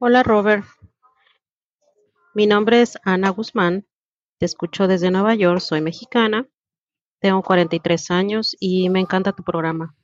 Hola 0.00 0.22
Robert, 0.22 0.64
mi 2.32 2.46
nombre 2.46 2.82
es 2.82 2.96
Ana 3.02 3.30
Guzmán, 3.30 3.84
te 4.38 4.46
escucho 4.46 4.86
desde 4.86 5.10
Nueva 5.10 5.34
York, 5.34 5.58
soy 5.58 5.80
mexicana, 5.80 6.46
tengo 7.18 7.42
43 7.42 8.12
años 8.12 8.56
y 8.60 8.90
me 8.90 9.00
encanta 9.00 9.32
tu 9.32 9.42
programa. 9.42 9.96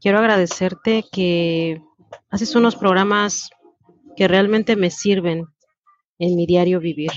Quiero 0.00 0.18
agradecerte 0.18 1.04
que 1.12 1.82
haces 2.30 2.56
unos 2.56 2.74
programas 2.74 3.50
que 4.16 4.28
realmente 4.28 4.76
me 4.76 4.90
sirven 4.90 5.44
en 6.18 6.34
mi 6.34 6.46
diario 6.46 6.80
vivir. 6.80 7.12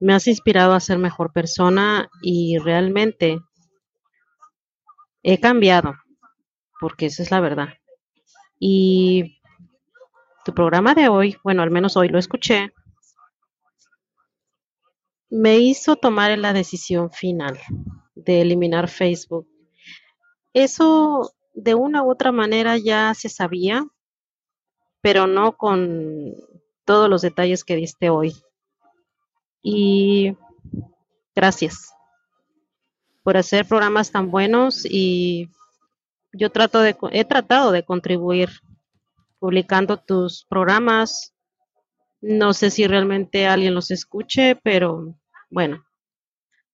Me 0.00 0.12
has 0.12 0.26
inspirado 0.26 0.72
a 0.72 0.80
ser 0.80 0.98
mejor 0.98 1.32
persona 1.32 2.10
y 2.20 2.58
realmente 2.58 3.38
he 5.22 5.38
cambiado, 5.38 5.94
porque 6.80 7.06
esa 7.06 7.22
es 7.22 7.30
la 7.30 7.38
verdad. 7.38 7.68
Y 8.58 9.37
tu 10.48 10.54
programa 10.54 10.94
de 10.94 11.10
hoy, 11.10 11.36
bueno, 11.44 11.62
al 11.62 11.70
menos 11.70 11.98
hoy 11.98 12.08
lo 12.08 12.18
escuché, 12.18 12.72
me 15.28 15.58
hizo 15.58 15.96
tomar 15.96 16.38
la 16.38 16.54
decisión 16.54 17.10
final 17.10 17.58
de 18.14 18.40
eliminar 18.40 18.88
Facebook. 18.88 19.46
Eso 20.54 21.34
de 21.52 21.74
una 21.74 22.02
u 22.02 22.10
otra 22.10 22.32
manera 22.32 22.78
ya 22.78 23.12
se 23.12 23.28
sabía, 23.28 23.84
pero 25.02 25.26
no 25.26 25.58
con 25.58 26.32
todos 26.86 27.10
los 27.10 27.20
detalles 27.20 27.62
que 27.62 27.76
diste 27.76 28.08
hoy. 28.08 28.34
Y 29.60 30.34
gracias 31.36 31.92
por 33.22 33.36
hacer 33.36 33.66
programas 33.68 34.12
tan 34.12 34.30
buenos 34.30 34.86
y 34.86 35.50
yo 36.32 36.50
trato 36.50 36.80
de, 36.80 36.96
he 37.12 37.26
tratado 37.26 37.70
de 37.70 37.84
contribuir 37.84 38.48
publicando 39.38 39.98
tus 39.98 40.44
programas. 40.48 41.34
No 42.20 42.52
sé 42.52 42.70
si 42.70 42.86
realmente 42.86 43.46
alguien 43.46 43.74
los 43.74 43.90
escuche, 43.90 44.56
pero 44.62 45.14
bueno, 45.50 45.84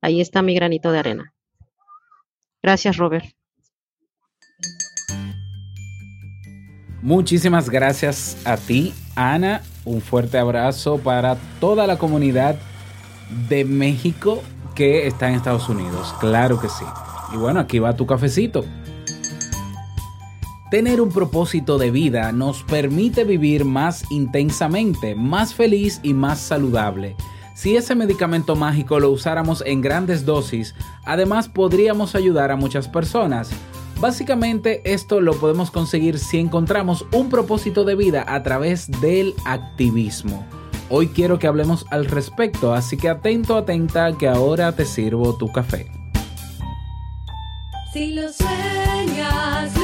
ahí 0.00 0.20
está 0.20 0.42
mi 0.42 0.54
granito 0.54 0.90
de 0.90 0.98
arena. 0.98 1.34
Gracias, 2.62 2.96
Robert. 2.96 3.26
Muchísimas 7.02 7.68
gracias 7.68 8.38
a 8.46 8.56
ti, 8.56 8.94
Ana. 9.14 9.60
Un 9.84 10.00
fuerte 10.00 10.38
abrazo 10.38 10.96
para 10.96 11.36
toda 11.60 11.86
la 11.86 11.98
comunidad 11.98 12.56
de 13.48 13.66
México 13.66 14.42
que 14.74 15.06
está 15.06 15.28
en 15.28 15.34
Estados 15.34 15.68
Unidos. 15.68 16.14
Claro 16.18 16.58
que 16.58 16.70
sí. 16.70 16.84
Y 17.34 17.36
bueno, 17.36 17.60
aquí 17.60 17.78
va 17.78 17.94
tu 17.94 18.06
cafecito. 18.06 18.64
Tener 20.74 21.00
un 21.00 21.10
propósito 21.10 21.78
de 21.78 21.92
vida 21.92 22.32
nos 22.32 22.64
permite 22.64 23.22
vivir 23.22 23.64
más 23.64 24.10
intensamente, 24.10 25.14
más 25.14 25.54
feliz 25.54 26.00
y 26.02 26.14
más 26.14 26.40
saludable. 26.40 27.14
Si 27.54 27.76
ese 27.76 27.94
medicamento 27.94 28.56
mágico 28.56 28.98
lo 28.98 29.10
usáramos 29.10 29.62
en 29.64 29.80
grandes 29.80 30.26
dosis, 30.26 30.74
además 31.04 31.48
podríamos 31.48 32.16
ayudar 32.16 32.50
a 32.50 32.56
muchas 32.56 32.88
personas. 32.88 33.50
Básicamente 34.00 34.82
esto 34.84 35.20
lo 35.20 35.34
podemos 35.34 35.70
conseguir 35.70 36.18
si 36.18 36.40
encontramos 36.40 37.06
un 37.12 37.28
propósito 37.28 37.84
de 37.84 37.94
vida 37.94 38.24
a 38.26 38.42
través 38.42 38.90
del 39.00 39.36
activismo. 39.44 40.44
Hoy 40.90 41.06
quiero 41.06 41.38
que 41.38 41.46
hablemos 41.46 41.86
al 41.92 42.06
respecto, 42.06 42.74
así 42.74 42.96
que 42.96 43.08
atento, 43.08 43.56
atenta, 43.56 44.18
que 44.18 44.26
ahora 44.26 44.72
te 44.72 44.86
sirvo 44.86 45.36
tu 45.36 45.52
café. 45.52 45.86
Si 47.92 48.12
lo 48.14 48.22
sueñas, 48.32 49.83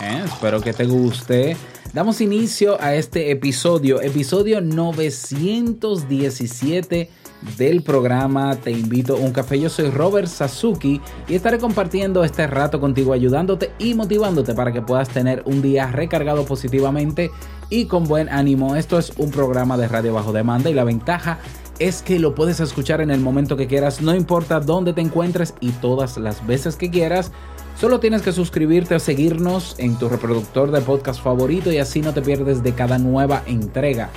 Eh, 0.00 0.22
Espero 0.24 0.60
que 0.60 0.72
te 0.72 0.86
guste. 0.86 1.56
Damos 1.92 2.20
inicio 2.20 2.80
a 2.80 2.94
este 2.94 3.30
episodio, 3.30 4.00
episodio 4.00 4.60
917 4.60 7.10
del 7.56 7.82
programa 7.82 8.56
Te 8.56 8.72
invito 8.72 9.14
a 9.14 9.20
un 9.20 9.32
café. 9.32 9.60
Yo 9.60 9.68
soy 9.68 9.90
Robert 9.90 10.26
Sasuki 10.26 11.00
y 11.28 11.34
estaré 11.34 11.58
compartiendo 11.58 12.24
este 12.24 12.46
rato 12.46 12.80
contigo, 12.80 13.12
ayudándote 13.12 13.70
y 13.78 13.94
motivándote 13.94 14.54
para 14.54 14.72
que 14.72 14.82
puedas 14.82 15.08
tener 15.08 15.42
un 15.46 15.62
día 15.62 15.86
recargado 15.86 16.44
positivamente 16.44 17.30
y 17.70 17.86
con 17.86 18.04
buen 18.04 18.28
ánimo. 18.28 18.76
Esto 18.76 18.98
es 18.98 19.12
un 19.16 19.30
programa 19.30 19.76
de 19.76 19.86
radio 19.86 20.14
bajo 20.14 20.32
demanda 20.32 20.70
y 20.70 20.74
la 20.74 20.84
ventaja 20.84 21.38
es 21.78 22.02
que 22.02 22.18
lo 22.18 22.34
puedes 22.34 22.60
escuchar 22.60 23.00
en 23.00 23.10
el 23.10 23.20
momento 23.20 23.56
que 23.56 23.66
quieras, 23.66 24.00
no 24.00 24.14
importa 24.14 24.60
dónde 24.60 24.92
te 24.92 25.00
encuentres 25.00 25.54
y 25.60 25.70
todas 25.72 26.16
las 26.18 26.46
veces 26.46 26.76
que 26.76 26.90
quieras. 26.90 27.32
Solo 27.76 27.98
tienes 27.98 28.22
que 28.22 28.32
suscribirte 28.32 28.94
o 28.94 29.00
seguirnos 29.00 29.74
en 29.78 29.98
tu 29.98 30.08
reproductor 30.08 30.70
de 30.70 30.80
podcast 30.80 31.20
favorito 31.20 31.72
y 31.72 31.78
así 31.78 32.00
no 32.00 32.14
te 32.14 32.22
pierdes 32.22 32.62
de 32.62 32.72
cada 32.72 32.98
nueva 32.98 33.42
entrega. 33.46 34.10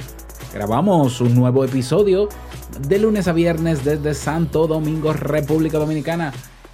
Grabamos 0.54 1.22
un 1.22 1.34
nuevo 1.34 1.66
episodio 1.66 2.30
de 2.88 3.00
lunes 3.00 3.28
a 3.28 3.34
viernes 3.34 3.84
desde 3.84 4.14
Santo 4.14 4.68
Domingo, 4.68 5.12
República 5.12 5.80
Dominicana 5.80 6.34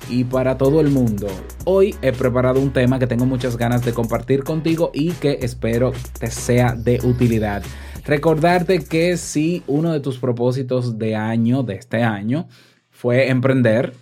y 0.10 0.26
para 0.26 0.58
todo 0.58 0.82
el 0.82 0.90
mundo. 0.90 1.28
Hoy 1.64 1.96
he 2.02 2.12
preparado 2.12 2.60
un 2.60 2.74
tema 2.74 3.00
que 3.00 3.08
tengo 3.08 3.26
muchas 3.26 3.56
ganas 3.56 3.86
de 3.86 3.94
compartir 3.94 4.44
contigo 4.44 4.92
y 4.94 5.12
que 5.12 5.40
espero 5.42 5.94
te 6.20 6.30
sea 6.30 6.76
de 6.76 7.00
utilidad. 7.04 7.64
Recordarte 8.06 8.84
que 8.84 9.16
si 9.16 9.64
uno 9.68 9.94
de 9.94 10.02
tus 10.02 10.20
propósitos 10.20 11.00
de 11.00 11.16
año, 11.16 11.64
de 11.64 11.76
este 11.76 12.04
año, 12.04 12.50
fue 12.92 13.30
emprender, 13.30 13.94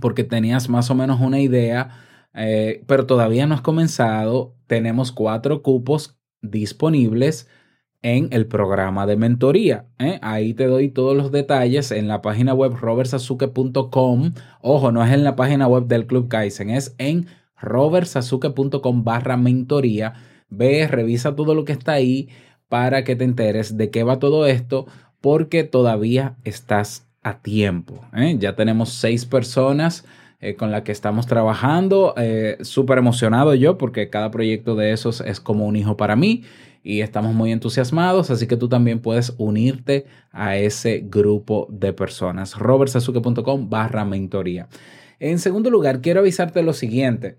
porque 0.00 0.24
tenías 0.24 0.68
más 0.68 0.90
o 0.90 0.94
menos 0.94 1.20
una 1.20 1.40
idea, 1.40 1.90
eh, 2.34 2.84
pero 2.86 3.06
todavía 3.06 3.46
no 3.46 3.54
has 3.54 3.60
comenzado, 3.60 4.54
tenemos 4.66 5.12
cuatro 5.12 5.62
cupos 5.62 6.18
disponibles 6.42 7.48
en 8.02 8.28
el 8.32 8.46
programa 8.46 9.06
de 9.06 9.16
mentoría. 9.16 9.86
¿eh? 9.98 10.18
Ahí 10.22 10.54
te 10.54 10.66
doy 10.66 10.88
todos 10.88 11.16
los 11.16 11.32
detalles 11.32 11.90
en 11.90 12.08
la 12.08 12.22
página 12.22 12.54
web 12.54 12.74
robertsasuke.com. 12.74 14.32
Ojo, 14.62 14.92
no 14.92 15.04
es 15.04 15.12
en 15.12 15.24
la 15.24 15.36
página 15.36 15.66
web 15.66 15.86
del 15.86 16.06
Club 16.06 16.28
Kaizen, 16.28 16.70
es 16.70 16.94
en 16.98 17.26
robertsasuke.com 17.60 19.04
barra 19.04 19.36
mentoría. 19.36 20.14
Ve, 20.48 20.88
revisa 20.88 21.36
todo 21.36 21.54
lo 21.54 21.64
que 21.64 21.72
está 21.72 21.92
ahí 21.92 22.28
para 22.68 23.04
que 23.04 23.16
te 23.16 23.24
enteres 23.24 23.76
de 23.76 23.90
qué 23.90 24.04
va 24.04 24.18
todo 24.18 24.46
esto, 24.46 24.86
porque 25.20 25.64
todavía 25.64 26.36
estás 26.44 27.09
a 27.22 27.40
tiempo. 27.40 28.04
¿eh? 28.14 28.36
Ya 28.38 28.56
tenemos 28.56 28.90
seis 28.90 29.26
personas 29.26 30.04
eh, 30.40 30.54
con 30.56 30.70
las 30.70 30.82
que 30.82 30.92
estamos 30.92 31.26
trabajando. 31.26 32.14
Eh, 32.16 32.58
Súper 32.62 32.98
emocionado 32.98 33.54
yo 33.54 33.78
porque 33.78 34.10
cada 34.10 34.30
proyecto 34.30 34.74
de 34.74 34.92
esos 34.92 35.20
es 35.20 35.40
como 35.40 35.66
un 35.66 35.76
hijo 35.76 35.96
para 35.96 36.16
mí 36.16 36.44
y 36.82 37.02
estamos 37.02 37.34
muy 37.34 37.52
entusiasmados, 37.52 38.30
así 38.30 38.46
que 38.46 38.56
tú 38.56 38.68
también 38.68 39.00
puedes 39.00 39.34
unirte 39.36 40.06
a 40.32 40.56
ese 40.56 41.04
grupo 41.04 41.66
de 41.70 41.92
personas. 41.92 42.58
robertsasuke.com 42.58 43.68
barra 43.68 44.04
mentoría. 44.04 44.68
En 45.18 45.38
segundo 45.38 45.68
lugar, 45.68 46.00
quiero 46.00 46.20
avisarte 46.20 46.62
lo 46.62 46.72
siguiente. 46.72 47.36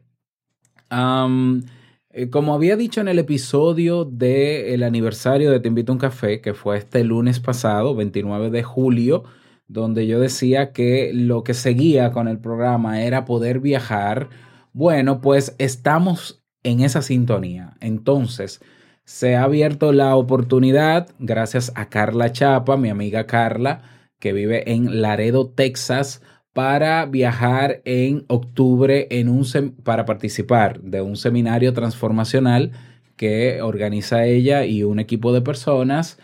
Eh, 2.13 2.29
como 2.29 2.53
había 2.53 2.75
dicho 2.75 3.01
en 3.01 3.07
el 3.07 3.19
episodio 3.19 4.05
del 4.05 4.83
aniversario 4.83 5.49
de 5.49 5.59
Te 5.59 5.69
invito 5.69 5.91
a 5.91 5.95
un 5.95 5.99
café, 5.99 6.41
que 6.41 6.53
fue 6.53 6.77
este 6.77 7.03
lunes 7.03 7.39
pasado, 7.39 7.95
29 7.95 8.49
de 8.49 8.63
julio, 8.63 9.23
donde 9.71 10.05
yo 10.05 10.19
decía 10.19 10.73
que 10.73 11.11
lo 11.13 11.43
que 11.43 11.53
seguía 11.53 12.11
con 12.11 12.27
el 12.27 12.39
programa 12.39 13.03
era 13.03 13.23
poder 13.23 13.59
viajar. 13.59 14.29
Bueno, 14.73 15.21
pues 15.21 15.55
estamos 15.59 16.43
en 16.63 16.81
esa 16.81 17.01
sintonía. 17.01 17.75
Entonces, 17.79 18.59
se 19.05 19.35
ha 19.35 19.43
abierto 19.43 19.93
la 19.93 20.15
oportunidad, 20.15 21.09
gracias 21.19 21.71
a 21.75 21.87
Carla 21.87 22.33
Chapa, 22.33 22.75
mi 22.75 22.89
amiga 22.89 23.25
Carla, 23.27 23.81
que 24.19 24.33
vive 24.33 24.71
en 24.71 25.01
Laredo, 25.01 25.49
Texas, 25.49 26.21
para 26.53 27.05
viajar 27.05 27.81
en 27.85 28.25
octubre 28.27 29.07
en 29.09 29.29
un 29.29 29.45
para 29.83 30.05
participar 30.05 30.81
de 30.81 31.01
un 31.01 31.15
seminario 31.15 31.71
transformacional 31.71 32.73
que 33.15 33.61
organiza 33.61 34.25
ella 34.25 34.65
y 34.65 34.83
un 34.83 34.99
equipo 34.99 35.31
de 35.31 35.41
personas 35.41 36.19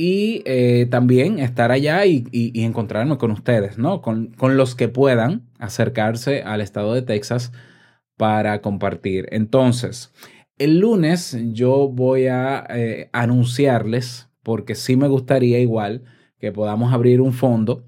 y 0.00 0.42
eh, 0.46 0.86
también 0.88 1.40
estar 1.40 1.72
allá 1.72 2.06
y, 2.06 2.24
y, 2.30 2.62
encontrarme 2.62 3.18
con 3.18 3.32
ustedes, 3.32 3.78
¿no? 3.78 4.00
Con, 4.00 4.28
con, 4.28 4.56
los 4.56 4.76
que 4.76 4.88
puedan 4.88 5.50
acercarse 5.58 6.42
al 6.42 6.60
estado 6.60 6.94
de 6.94 7.02
Texas 7.02 7.50
para 8.16 8.62
compartir. 8.62 9.26
Entonces, 9.32 10.12
el 10.56 10.78
lunes 10.78 11.36
yo 11.52 11.88
voy 11.88 12.28
a 12.28 12.64
eh, 12.70 13.10
anunciarles, 13.12 14.28
porque 14.44 14.76
sí 14.76 14.96
me 14.96 15.08
gustaría 15.08 15.58
igual 15.58 16.04
que 16.38 16.52
podamos 16.52 16.92
abrir 16.92 17.20
un 17.20 17.32
fondo 17.32 17.84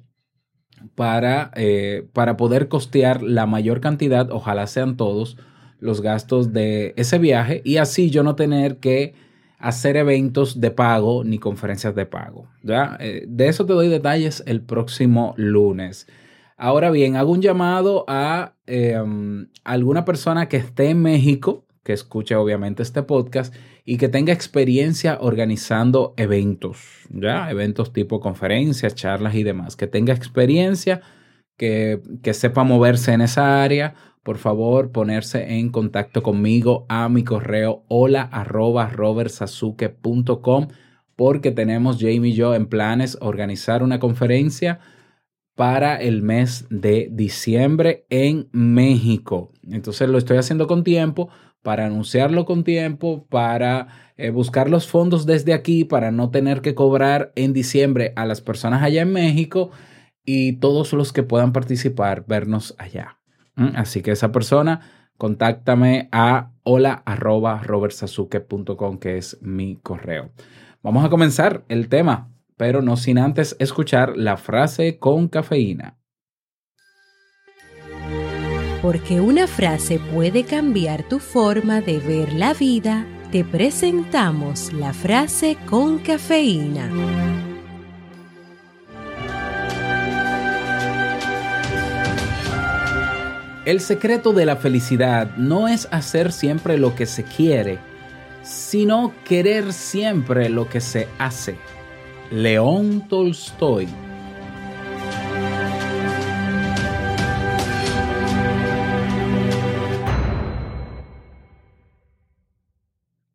para, 0.96 1.52
eh, 1.54 2.08
para 2.12 2.36
poder 2.36 2.66
costear 2.66 3.22
la 3.22 3.46
mayor 3.46 3.80
cantidad, 3.80 4.32
ojalá 4.32 4.66
sean 4.66 4.96
todos, 4.96 5.36
los 5.78 6.00
gastos 6.00 6.52
de 6.52 6.92
ese 6.96 7.18
viaje 7.18 7.62
y 7.64 7.76
así 7.76 8.10
yo 8.10 8.24
no 8.24 8.34
tener 8.34 8.78
que 8.78 9.14
hacer 9.60 9.96
eventos 9.96 10.60
de 10.60 10.70
pago 10.70 11.22
ni 11.22 11.38
conferencias 11.38 11.94
de 11.94 12.06
pago. 12.06 12.48
¿ya? 12.62 12.96
Eh, 12.98 13.24
de 13.28 13.48
eso 13.48 13.66
te 13.66 13.74
doy 13.74 13.88
detalles 13.88 14.42
el 14.46 14.62
próximo 14.62 15.34
lunes. 15.36 16.08
Ahora 16.56 16.90
bien, 16.90 17.16
hago 17.16 17.32
un 17.32 17.42
llamado 17.42 18.04
a 18.08 18.54
em, 18.66 19.48
alguna 19.64 20.04
persona 20.04 20.48
que 20.48 20.56
esté 20.56 20.90
en 20.90 21.02
México, 21.02 21.66
que 21.82 21.92
escuche 21.92 22.34
obviamente 22.34 22.82
este 22.82 23.02
podcast 23.02 23.54
y 23.84 23.96
que 23.96 24.08
tenga 24.08 24.32
experiencia 24.32 25.18
organizando 25.20 26.14
eventos, 26.16 27.06
ya 27.08 27.50
eventos 27.50 27.92
tipo 27.92 28.20
conferencias, 28.20 28.94
charlas 28.94 29.34
y 29.34 29.42
demás, 29.42 29.76
que 29.76 29.86
tenga 29.86 30.12
experiencia, 30.12 31.00
que, 31.56 32.02
que 32.22 32.34
sepa 32.34 32.62
moverse 32.64 33.12
en 33.12 33.22
esa 33.22 33.62
área 33.62 33.94
por 34.22 34.38
favor 34.38 34.92
ponerse 34.92 35.58
en 35.58 35.70
contacto 35.70 36.22
conmigo 36.22 36.86
a 36.88 37.08
mi 37.08 37.24
correo 37.24 37.84
hola 37.88 38.30
porque 41.16 41.50
tenemos 41.50 41.98
Jamie 42.00 42.30
y 42.30 42.34
yo 42.34 42.54
en 42.54 42.66
planes 42.66 43.18
organizar 43.20 43.82
una 43.82 43.98
conferencia 43.98 44.80
para 45.54 45.96
el 45.96 46.22
mes 46.22 46.66
de 46.70 47.10
diciembre 47.12 48.06
en 48.08 48.48
México. 48.52 49.52
Entonces 49.70 50.08
lo 50.08 50.16
estoy 50.16 50.38
haciendo 50.38 50.66
con 50.66 50.84
tiempo 50.84 51.28
para 51.62 51.84
anunciarlo 51.84 52.46
con 52.46 52.64
tiempo, 52.64 53.26
para 53.28 53.88
eh, 54.16 54.30
buscar 54.30 54.70
los 54.70 54.86
fondos 54.86 55.26
desde 55.26 55.52
aquí, 55.52 55.84
para 55.84 56.10
no 56.10 56.30
tener 56.30 56.62
que 56.62 56.74
cobrar 56.74 57.32
en 57.36 57.52
diciembre 57.52 58.14
a 58.16 58.24
las 58.24 58.40
personas 58.40 58.82
allá 58.82 59.02
en 59.02 59.12
México 59.12 59.70
y 60.24 60.54
todos 60.54 60.94
los 60.94 61.12
que 61.12 61.22
puedan 61.22 61.52
participar, 61.52 62.24
vernos 62.26 62.74
allá. 62.78 63.19
Así 63.74 64.02
que 64.02 64.12
esa 64.12 64.32
persona, 64.32 64.80
contáctame 65.16 66.08
a 66.12 66.52
hola 66.62 67.02
arroba 67.04 67.60
que 69.00 69.18
es 69.18 69.38
mi 69.42 69.76
correo. 69.76 70.30
Vamos 70.82 71.04
a 71.04 71.10
comenzar 71.10 71.64
el 71.68 71.88
tema, 71.88 72.30
pero 72.56 72.80
no 72.80 72.96
sin 72.96 73.18
antes 73.18 73.56
escuchar 73.58 74.16
la 74.16 74.36
frase 74.36 74.98
con 74.98 75.28
cafeína. 75.28 75.98
Porque 78.82 79.20
una 79.20 79.46
frase 79.46 80.00
puede 80.12 80.44
cambiar 80.44 81.06
tu 81.06 81.18
forma 81.18 81.82
de 81.82 81.98
ver 81.98 82.32
la 82.32 82.54
vida, 82.54 83.06
te 83.30 83.44
presentamos 83.44 84.72
la 84.72 84.94
frase 84.94 85.58
con 85.68 85.98
cafeína. 85.98 87.49
El 93.66 93.80
secreto 93.80 94.32
de 94.32 94.46
la 94.46 94.56
felicidad 94.56 95.36
no 95.36 95.68
es 95.68 95.86
hacer 95.90 96.32
siempre 96.32 96.78
lo 96.78 96.94
que 96.94 97.04
se 97.04 97.24
quiere, 97.24 97.78
sino 98.42 99.12
querer 99.22 99.74
siempre 99.74 100.48
lo 100.48 100.66
que 100.66 100.80
se 100.80 101.08
hace. 101.18 101.56
León 102.30 103.06
Tolstoy. 103.06 103.86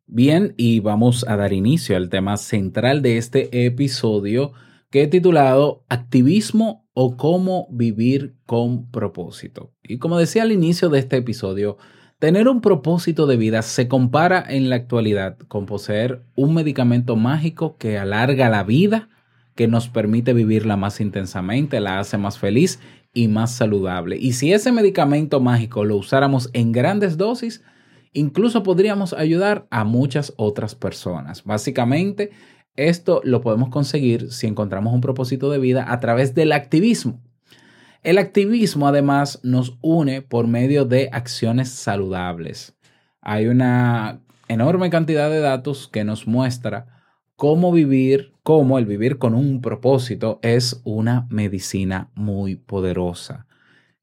Bien, 0.08 0.54
y 0.56 0.80
vamos 0.80 1.24
a 1.28 1.36
dar 1.36 1.52
inicio 1.52 1.96
al 1.96 2.08
tema 2.08 2.36
central 2.36 3.00
de 3.00 3.18
este 3.18 3.66
episodio 3.66 4.54
que 4.90 5.02
he 5.02 5.06
titulado 5.06 5.84
Activismo 5.88 6.85
o 6.98 7.18
cómo 7.18 7.68
vivir 7.70 8.36
con 8.46 8.90
propósito. 8.90 9.70
Y 9.82 9.98
como 9.98 10.16
decía 10.16 10.44
al 10.44 10.50
inicio 10.50 10.88
de 10.88 10.98
este 10.98 11.18
episodio, 11.18 11.76
tener 12.18 12.48
un 12.48 12.62
propósito 12.62 13.26
de 13.26 13.36
vida 13.36 13.60
se 13.60 13.86
compara 13.86 14.42
en 14.48 14.70
la 14.70 14.76
actualidad 14.76 15.36
con 15.46 15.66
poseer 15.66 16.22
un 16.36 16.54
medicamento 16.54 17.14
mágico 17.14 17.76
que 17.76 17.98
alarga 17.98 18.48
la 18.48 18.64
vida, 18.64 19.10
que 19.54 19.68
nos 19.68 19.90
permite 19.90 20.32
vivirla 20.32 20.78
más 20.78 21.02
intensamente, 21.02 21.80
la 21.80 21.98
hace 21.98 22.16
más 22.16 22.38
feliz 22.38 22.80
y 23.12 23.28
más 23.28 23.54
saludable. 23.54 24.16
Y 24.16 24.32
si 24.32 24.54
ese 24.54 24.72
medicamento 24.72 25.38
mágico 25.38 25.84
lo 25.84 25.96
usáramos 25.98 26.48
en 26.54 26.72
grandes 26.72 27.18
dosis, 27.18 27.62
incluso 28.14 28.62
podríamos 28.62 29.12
ayudar 29.12 29.66
a 29.70 29.84
muchas 29.84 30.32
otras 30.38 30.74
personas. 30.74 31.44
Básicamente, 31.44 32.30
esto 32.76 33.20
lo 33.24 33.40
podemos 33.40 33.70
conseguir 33.70 34.32
si 34.32 34.46
encontramos 34.46 34.94
un 34.94 35.00
propósito 35.00 35.50
de 35.50 35.58
vida 35.58 35.92
a 35.92 36.00
través 36.00 36.34
del 36.34 36.52
activismo. 36.52 37.20
El 38.02 38.18
activismo 38.18 38.86
además 38.86 39.40
nos 39.42 39.78
une 39.80 40.22
por 40.22 40.46
medio 40.46 40.84
de 40.84 41.08
acciones 41.12 41.70
saludables. 41.70 42.76
Hay 43.20 43.48
una 43.48 44.20
enorme 44.48 44.90
cantidad 44.90 45.28
de 45.28 45.40
datos 45.40 45.88
que 45.88 46.04
nos 46.04 46.26
muestra 46.26 46.86
cómo 47.34 47.72
vivir, 47.72 48.32
cómo 48.42 48.78
el 48.78 48.86
vivir 48.86 49.18
con 49.18 49.34
un 49.34 49.60
propósito 49.60 50.38
es 50.42 50.80
una 50.84 51.26
medicina 51.30 52.10
muy 52.14 52.56
poderosa. 52.56 53.46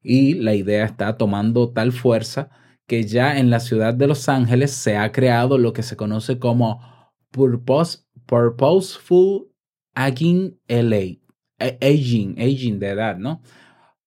Y 0.02 0.34
la 0.34 0.54
idea 0.54 0.84
está 0.84 1.16
tomando 1.16 1.70
tal 1.70 1.92
fuerza 1.92 2.50
que 2.86 3.04
ya 3.04 3.38
en 3.38 3.50
la 3.50 3.60
ciudad 3.60 3.94
de 3.94 4.06
Los 4.06 4.28
Ángeles 4.28 4.72
se 4.72 4.96
ha 4.96 5.10
creado 5.12 5.56
lo 5.56 5.72
que 5.72 5.82
se 5.82 5.96
conoce 5.96 6.38
como 6.38 6.80
Purpose 7.30 8.03
Purposeful 8.26 9.50
Aging 9.94 10.58
LA. 10.68 11.20
Aging, 11.58 12.36
aging 12.38 12.78
de 12.78 12.88
edad, 12.88 13.16
¿no? 13.16 13.40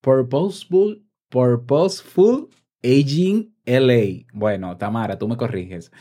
Purposeful, 0.02 1.04
Purposeful 1.30 2.50
Aging 2.84 3.56
LA. 3.66 4.26
Bueno, 4.34 4.78
Tamara, 4.78 5.18
tú 5.18 5.28
me 5.28 5.38
corriges. 5.38 5.92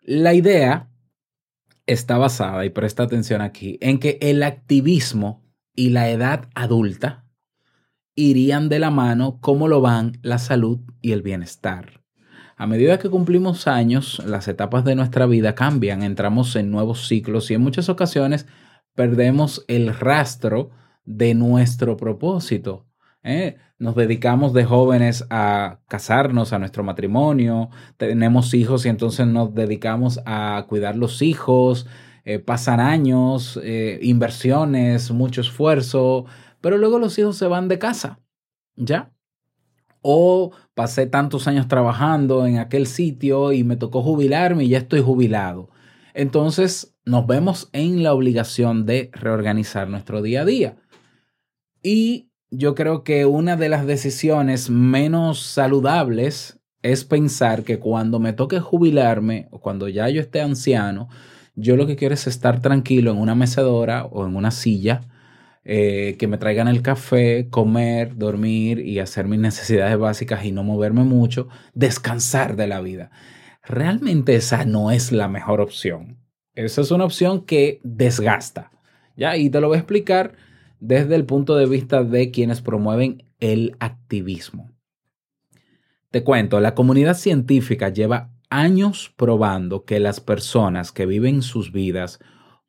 La 0.00 0.34
idea 0.34 0.90
está 1.86 2.18
basada, 2.18 2.64
y 2.64 2.70
presta 2.70 3.02
atención 3.02 3.40
aquí, 3.40 3.78
en 3.80 3.98
que 3.98 4.18
el 4.20 4.42
activismo 4.42 5.42
y 5.74 5.90
la 5.90 6.10
edad 6.10 6.48
adulta 6.54 7.26
irían 8.14 8.68
de 8.68 8.78
la 8.78 8.90
mano 8.90 9.40
como 9.40 9.68
lo 9.68 9.80
van 9.80 10.18
la 10.22 10.38
salud 10.38 10.80
y 11.00 11.12
el 11.12 11.22
bienestar. 11.22 12.03
A 12.56 12.66
medida 12.66 12.98
que 12.98 13.10
cumplimos 13.10 13.66
años, 13.66 14.22
las 14.24 14.46
etapas 14.46 14.84
de 14.84 14.94
nuestra 14.94 15.26
vida 15.26 15.54
cambian, 15.54 16.02
entramos 16.02 16.54
en 16.54 16.70
nuevos 16.70 17.08
ciclos 17.08 17.50
y 17.50 17.54
en 17.54 17.62
muchas 17.62 17.88
ocasiones 17.88 18.46
perdemos 18.94 19.64
el 19.66 19.92
rastro 19.94 20.70
de 21.04 21.34
nuestro 21.34 21.96
propósito. 21.96 22.86
¿eh? 23.24 23.56
Nos 23.78 23.96
dedicamos 23.96 24.52
de 24.52 24.64
jóvenes 24.64 25.26
a 25.30 25.80
casarnos, 25.88 26.52
a 26.52 26.60
nuestro 26.60 26.84
matrimonio, 26.84 27.70
tenemos 27.96 28.54
hijos 28.54 28.86
y 28.86 28.88
entonces 28.88 29.26
nos 29.26 29.52
dedicamos 29.52 30.20
a 30.24 30.64
cuidar 30.68 30.96
los 30.96 31.22
hijos, 31.22 31.88
eh, 32.24 32.38
pasan 32.38 32.78
años, 32.78 33.58
eh, 33.64 33.98
inversiones, 34.02 35.10
mucho 35.10 35.40
esfuerzo, 35.40 36.26
pero 36.60 36.78
luego 36.78 37.00
los 37.00 37.18
hijos 37.18 37.36
se 37.36 37.48
van 37.48 37.66
de 37.68 37.78
casa, 37.78 38.20
¿ya? 38.76 39.13
O 40.06 40.52
pasé 40.74 41.06
tantos 41.06 41.48
años 41.48 41.66
trabajando 41.66 42.46
en 42.46 42.58
aquel 42.58 42.86
sitio 42.86 43.52
y 43.52 43.64
me 43.64 43.78
tocó 43.78 44.02
jubilarme 44.02 44.64
y 44.64 44.68
ya 44.68 44.78
estoy 44.78 45.00
jubilado. 45.00 45.70
Entonces 46.12 46.94
nos 47.06 47.26
vemos 47.26 47.70
en 47.72 48.02
la 48.02 48.12
obligación 48.12 48.84
de 48.84 49.10
reorganizar 49.14 49.88
nuestro 49.88 50.20
día 50.20 50.42
a 50.42 50.44
día. 50.44 50.76
Y 51.82 52.28
yo 52.50 52.74
creo 52.74 53.02
que 53.02 53.24
una 53.24 53.56
de 53.56 53.70
las 53.70 53.86
decisiones 53.86 54.68
menos 54.68 55.40
saludables 55.40 56.60
es 56.82 57.06
pensar 57.06 57.64
que 57.64 57.78
cuando 57.78 58.20
me 58.20 58.34
toque 58.34 58.60
jubilarme 58.60 59.48
o 59.52 59.58
cuando 59.58 59.88
ya 59.88 60.10
yo 60.10 60.20
esté 60.20 60.42
anciano, 60.42 61.08
yo 61.54 61.76
lo 61.76 61.86
que 61.86 61.96
quiero 61.96 62.12
es 62.12 62.26
estar 62.26 62.60
tranquilo 62.60 63.10
en 63.10 63.16
una 63.16 63.34
mecedora 63.34 64.04
o 64.04 64.26
en 64.26 64.36
una 64.36 64.50
silla 64.50 65.00
eh, 65.64 66.16
que 66.18 66.26
me 66.28 66.38
traigan 66.38 66.68
el 66.68 66.82
café, 66.82 67.48
comer, 67.48 68.16
dormir 68.16 68.80
y 68.80 68.98
hacer 68.98 69.26
mis 69.26 69.40
necesidades 69.40 69.96
básicas 69.98 70.44
y 70.44 70.52
no 70.52 70.62
moverme 70.62 71.04
mucho, 71.04 71.48
descansar 71.72 72.56
de 72.56 72.66
la 72.66 72.80
vida. 72.80 73.10
Realmente 73.62 74.34
esa 74.34 74.64
no 74.64 74.90
es 74.90 75.10
la 75.10 75.28
mejor 75.28 75.60
opción. 75.60 76.18
Esa 76.54 76.82
es 76.82 76.90
una 76.90 77.04
opción 77.04 77.46
que 77.46 77.80
desgasta. 77.82 78.70
¿ya? 79.16 79.36
Y 79.36 79.50
te 79.50 79.60
lo 79.60 79.68
voy 79.68 79.76
a 79.76 79.80
explicar 79.80 80.34
desde 80.80 81.14
el 81.14 81.24
punto 81.24 81.56
de 81.56 81.66
vista 81.66 82.04
de 82.04 82.30
quienes 82.30 82.60
promueven 82.60 83.24
el 83.40 83.74
activismo. 83.80 84.70
Te 86.10 86.22
cuento, 86.22 86.60
la 86.60 86.74
comunidad 86.74 87.16
científica 87.16 87.88
lleva 87.88 88.30
años 88.50 89.12
probando 89.16 89.84
que 89.84 89.98
las 89.98 90.20
personas 90.20 90.92
que 90.92 91.06
viven 91.06 91.42
sus 91.42 91.72
vidas 91.72 92.20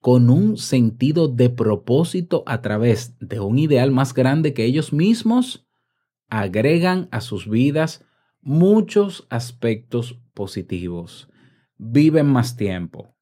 con 0.06 0.30
un 0.30 0.58
sentido 0.58 1.28
de 1.28 1.50
propósito 1.50 2.44
a 2.46 2.62
través 2.62 3.18
de 3.20 3.40
un 3.40 3.58
ideal 3.58 3.90
más 3.90 4.14
grande 4.14 4.54
que 4.54 4.64
ellos 4.64 4.94
mismos, 4.94 5.66
agregan 6.30 7.10
a 7.10 7.22
sus 7.22 7.50
vidas 7.50 8.06
muchos 8.40 9.26
aspectos 9.32 10.22
positivos. 10.36 11.28
Viven 11.80 12.28
más 12.28 12.56
tiempo, 12.56 13.16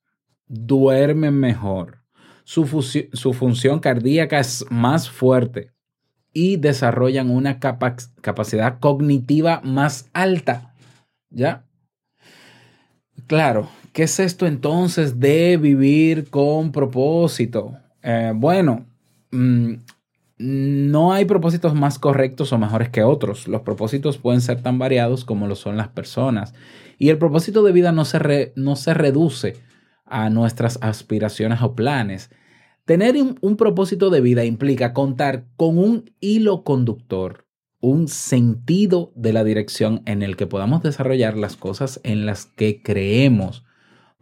duermen 0.45 1.39
mejor, 1.39 2.03
su, 2.43 2.65
función 2.65 3.79
cardíaca 3.79 4.41
es 4.41 4.65
más 4.69 5.09
fuerte 5.09 5.71
y 6.33 6.57
desarrollan 6.57 7.29
una 7.29 7.61
capa 7.61 7.95
capacidad 8.19 8.79
cognitiva 8.81 9.61
más 9.63 10.09
alta. 10.11 10.75
¿Ya? 11.29 11.65
Claro, 13.27 13.69
¿qué 13.93 14.03
es 14.03 14.19
esto 14.19 14.45
entonces 14.45 15.19
de 15.19 15.57
vivir 15.57 16.29
con 16.29 16.71
propósito? 16.71 17.77
Eh, 18.01 18.33
bueno, 18.35 18.85
mmm, 19.31 19.75
no 20.37 21.13
hay 21.13 21.25
propósitos 21.25 21.73
más 21.73 21.99
correctos 21.99 22.51
o 22.51 22.57
mejores 22.57 22.89
que 22.89 23.03
otros. 23.03 23.47
Los 23.47 23.61
propósitos 23.61 24.17
pueden 24.17 24.41
ser 24.41 24.61
tan 24.61 24.77
variados 24.77 25.23
como 25.23 25.47
lo 25.47 25.55
son 25.55 25.77
las 25.77 25.87
personas. 25.87 26.53
Y 26.97 27.09
el 27.09 27.17
propósito 27.17 27.63
de 27.63 27.71
vida 27.71 27.91
no 27.91 28.03
se, 28.03 28.51
no 28.55 28.75
se 28.75 28.93
reduce 28.93 29.55
a 30.05 30.29
nuestras 30.29 30.79
aspiraciones 30.81 31.61
o 31.61 31.75
planes. 31.75 32.29
Tener 32.85 33.15
un, 33.15 33.55
propósito 33.55 34.09
de 34.09 34.19
vida 34.19 34.43
implica 34.43 34.93
contar 34.93 35.45
con 35.55 35.77
un 35.77 36.11
hilo 36.19 36.63
conductor, 36.63 37.45
un 37.79 38.09
sentido 38.09 39.13
de 39.15 39.31
la 39.31 39.45
dirección 39.45 40.01
en 40.05 40.21
el 40.21 40.35
que 40.35 40.47
podamos 40.47 40.83
desarrollar 40.83 41.37
las 41.37 41.55
cosas 41.55 42.01
en 42.03 42.25
las 42.25 42.45
que 42.45 42.81
creemos. 42.83 43.63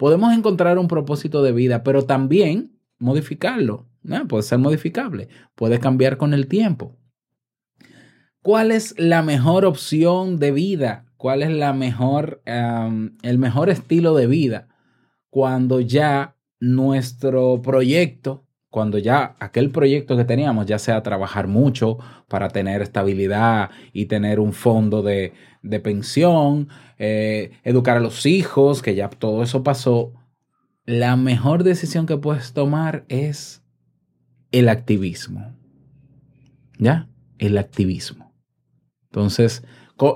Podemos 0.01 0.34
encontrar 0.34 0.79
un 0.79 0.88
propósito 0.88 1.43
de 1.43 1.51
vida, 1.51 1.84
pero 1.84 2.05
también 2.05 2.75
modificarlo. 2.98 3.88
¿no? 4.01 4.27
Puede 4.27 4.41
ser 4.41 4.58
modificable, 4.58 5.29
puede 5.53 5.79
cambiar 5.79 6.17
con 6.17 6.34
el 6.34 6.48
tiempo. 6.48 6.98
¿Cuál 8.41 8.72
es 8.72 8.96
la 8.98 9.22
mejor 9.22 9.63
opción 9.63 10.39
de 10.39 10.53
vida? 10.53 11.05
¿Cuál 11.17 11.43
es 11.43 11.51
la 11.51 11.74
mejor, 11.74 12.41
el 12.48 13.38
mejor 13.38 13.70
estilo 13.70 14.15
de 14.15 14.25
vida? 14.25 14.70
Cuando 15.29 15.81
ya 15.81 16.36
nuestro 16.60 17.62
proyecto, 17.62 18.48
cuando 18.71 18.97
ya 18.97 19.35
aquel 19.39 19.69
proyecto 19.69 20.15
que 20.15 20.23
teníamos, 20.23 20.65
ya 20.65 20.79
sea 20.79 21.03
trabajar 21.03 21.47
mucho 21.47 21.97
para 22.29 22.47
tener 22.47 22.81
estabilidad 22.81 23.69
y 23.91 24.05
tener 24.05 24.39
un 24.39 24.53
fondo 24.53 25.03
de, 25.03 25.33
de 25.61 25.79
pensión, 25.81 26.69
eh, 26.97 27.51
educar 27.63 27.97
a 27.97 27.99
los 27.99 28.25
hijos, 28.25 28.81
que 28.81 28.95
ya 28.95 29.09
todo 29.09 29.43
eso 29.43 29.61
pasó, 29.61 30.13
la 30.85 31.17
mejor 31.17 31.65
decisión 31.65 32.05
que 32.05 32.15
puedes 32.15 32.53
tomar 32.53 33.03
es 33.09 33.61
el 34.51 34.69
activismo. 34.69 35.53
¿Ya? 36.79 37.09
El 37.39 37.57
activismo. 37.57 38.33
Entonces, 39.09 39.63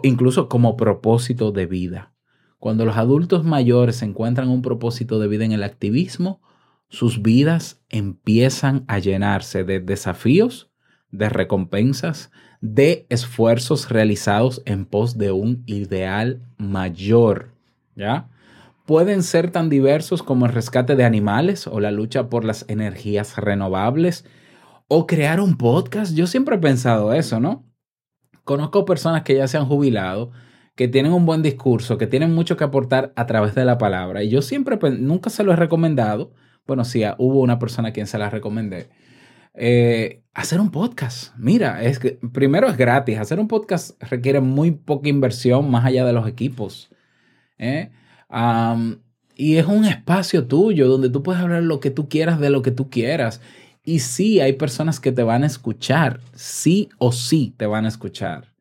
incluso 0.04 0.48
como 0.48 0.78
propósito 0.78 1.52
de 1.52 1.66
vida. 1.66 2.14
Cuando 2.58 2.86
los 2.86 2.96
adultos 2.96 3.44
mayores 3.44 4.02
encuentran 4.02 4.48
un 4.48 4.62
propósito 4.62 5.20
de 5.20 5.28
vida 5.28 5.44
en 5.44 5.52
el 5.52 5.64
activismo, 5.64 6.42
sus 6.90 7.22
vidas 7.22 7.82
empiezan 7.90 8.86
a 8.88 9.00
llenarse 9.00 9.64
de 9.64 9.80
desafíos, 9.80 10.72
de 11.12 11.30
recompensas, 11.30 12.32
de 12.62 13.06
esfuerzos 13.10 13.90
realizados 13.90 14.62
en 14.66 14.86
pos 14.86 15.18
de 15.18 15.32
un 15.32 15.64
ideal 15.66 16.42
mayor. 16.58 17.52
¿Ya? 17.96 18.30
pueden 18.86 19.24
ser 19.24 19.52
tan 19.52 19.70
diversos 19.70 20.24
como 20.24 20.46
el 20.46 20.54
rescate 20.54 20.96
de 20.96 21.04
animales 21.04 21.68
o 21.68 21.80
la 21.80 21.92
lucha 21.92 22.30
por 22.30 22.46
las 22.46 22.66
energías 22.68 23.38
renovables 23.38 24.26
o 24.88 25.08
crear 25.08 25.40
un 25.40 25.58
podcast. 25.58 26.16
Yo 26.16 26.28
siempre 26.28 26.56
he 26.56 26.60
pensado 26.60 27.14
eso, 27.14 27.40
¿no? 27.40 27.66
Conozco 28.44 28.86
personas 28.86 29.24
que 29.24 29.36
ya 29.36 29.48
se 29.48 29.58
han 29.58 29.66
jubilado, 29.66 30.32
que 30.76 30.88
tienen 30.88 31.14
un 31.14 31.26
buen 31.26 31.42
discurso, 31.42 31.98
que 31.98 32.06
tienen 32.06 32.34
mucho 32.36 32.58
que 32.58 32.64
aportar 32.64 33.12
a 33.16 33.26
través 33.26 33.56
de 33.56 33.66
la 33.66 33.80
palabra. 33.80 34.24
Y 34.24 34.30
yo 34.30 34.44
siempre, 34.44 34.78
nunca 34.92 35.32
se 35.32 35.44
lo 35.44 35.52
he 35.52 35.56
recomendado. 35.56 36.32
Bueno, 36.68 36.84
sí, 36.84 37.04
hubo 37.20 37.42
una 37.42 37.60
persona 37.60 37.90
a 37.90 37.94
quien 37.94 38.08
se 38.08 38.18
la 38.18 38.30
recomendé. 38.30 38.90
Eh, 39.54 40.24
hacer 40.34 40.60
un 40.60 40.72
podcast. 40.72 41.34
Mira, 41.38 41.84
es 41.84 42.00
que 42.00 42.20
primero 42.34 42.68
es 42.68 42.76
gratis. 42.76 43.20
Hacer 43.20 43.40
un 43.40 43.48
podcast 43.48 44.02
requiere 44.02 44.42
muy 44.42 44.72
poca 44.72 45.08
inversión 45.08 45.70
más 45.70 45.86
allá 45.86 46.06
de 46.06 46.14
los 46.14 46.28
equipos. 46.28 46.90
¿eh? 47.60 47.92
Y 49.36 49.58
es 49.58 49.66
un 49.68 49.86
espacio 49.86 50.48
tuyo 50.48 50.88
donde 50.88 51.10
tú 51.10 51.22
puedes 51.22 51.42
hablar 51.42 51.62
lo 51.62 51.80
que 51.80 51.92
tú 51.92 52.10
quieras 52.10 52.40
de 52.40 52.50
lo 52.50 52.64
que 52.64 52.72
tú 52.72 52.90
quieras. 52.90 53.42
Y 53.84 54.00
sí, 54.00 54.40
hay 54.40 54.54
personas 54.54 55.00
que 55.00 55.12
te 55.12 55.22
van 55.22 55.44
a 55.44 55.48
escuchar, 55.48 56.20
sí 56.34 56.90
o 56.98 57.12
sí 57.12 57.54
te 57.56 57.68
van 57.68 57.86
a 57.86 57.90
escuchar. 57.90 58.54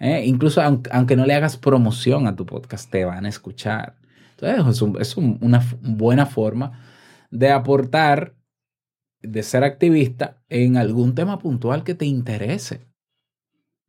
¿eh? 0.00 0.24
Incluso 0.26 0.60
aunque, 0.60 1.14
no 1.14 1.26
le 1.26 1.34
hagas 1.34 1.56
promoción 1.56 2.26
a 2.26 2.34
tu 2.34 2.44
podcast, 2.44 2.90
te 2.90 3.04
van 3.04 3.24
a 3.24 3.28
escuchar. 3.28 3.94
Entonces 4.32 4.82
es, 4.82 5.00
es 5.00 5.16
un, 5.16 5.38
una 5.40 5.64
buena 5.80 6.26
forma 6.26 6.72
de 7.32 7.50
aportar, 7.50 8.36
de 9.20 9.42
ser 9.42 9.64
activista 9.64 10.42
en 10.48 10.76
algún 10.76 11.16
tema 11.16 11.38
puntual 11.40 11.82
que 11.82 11.94
te 11.94 12.04
interese. 12.04 12.86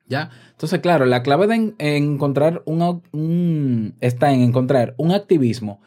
¿Ya? 0.08 0.32
Entonces, 0.52 0.80
claro, 0.80 1.06
la 1.06 1.24
clave 1.24 1.48
de 1.48 1.56
en, 1.56 1.76
en 1.78 2.14
encontrar 2.14 2.64
un, 2.66 3.04
un, 3.12 3.96
está 4.02 4.34
en 4.34 4.42
encontrar 4.42 4.96
un 4.98 5.12
activismo 5.12 5.82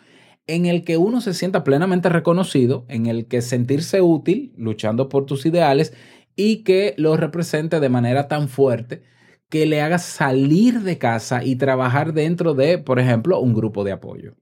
en 0.47 0.67
el 0.67 0.85
que 0.85 0.97
uno 0.97 1.21
se 1.21 1.35
sienta 1.35 1.65
plenamente 1.65 2.09
reconocido, 2.09 2.85
en 2.89 3.07
el 3.07 3.27
que 3.27 3.43
sentirse 3.43 4.01
útil 4.01 4.55
luchando 4.57 5.09
por 5.09 5.27
tus 5.27 5.45
ideales 5.45 5.93
y 6.37 6.63
que 6.63 6.95
lo 6.99 7.17
represente 7.17 7.81
de 7.81 7.89
manera 7.89 8.29
tan 8.29 8.49
fuerte 8.49 9.03
que 9.49 9.67
le 9.67 9.81
haga 9.81 9.99
salir 9.99 10.81
de 10.81 10.99
casa 10.99 11.45
y 11.45 11.57
trabajar 11.57 12.13
dentro 12.13 12.55
de, 12.55 12.79
por 12.79 12.99
ejemplo, 12.99 13.41
un 13.41 13.55
grupo 13.55 13.85
de 13.85 13.93
apoyo. 13.93 14.35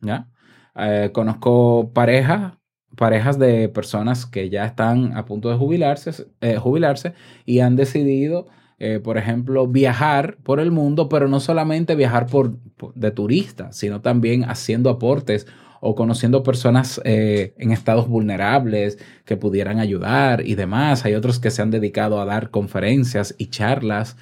¿Ya? 0.00 0.30
Eh, 0.76 1.10
conozco 1.12 1.90
parejas 1.92 2.54
parejas 2.96 3.40
de 3.40 3.68
personas 3.68 4.24
que 4.24 4.50
ya 4.50 4.64
están 4.64 5.16
a 5.16 5.24
punto 5.24 5.50
de 5.50 5.56
jubilarse, 5.56 6.28
eh, 6.40 6.58
jubilarse 6.58 7.12
y 7.44 7.58
han 7.58 7.74
decidido 7.74 8.46
eh, 8.78 8.98
por 8.98 9.18
ejemplo, 9.18 9.68
viajar 9.68 10.36
por 10.42 10.58
el 10.58 10.72
mundo, 10.72 11.08
pero 11.08 11.28
no 11.28 11.38
solamente 11.38 11.94
viajar 11.94 12.26
por, 12.26 12.58
de 12.94 13.10
turista, 13.12 13.72
sino 13.72 14.00
también 14.00 14.44
haciendo 14.44 14.90
aportes 14.90 15.46
o 15.80 15.94
conociendo 15.94 16.42
personas 16.42 17.00
eh, 17.04 17.54
en 17.58 17.70
estados 17.70 18.08
vulnerables 18.08 18.98
que 19.24 19.36
pudieran 19.36 19.78
ayudar 19.78 20.46
y 20.46 20.56
demás. 20.56 21.04
Hay 21.04 21.14
otros 21.14 21.38
que 21.38 21.50
se 21.50 21.62
han 21.62 21.70
dedicado 21.70 22.20
a 22.20 22.24
dar 22.24 22.50
conferencias 22.50 23.34
y 23.38 23.46
charlas. 23.46 24.16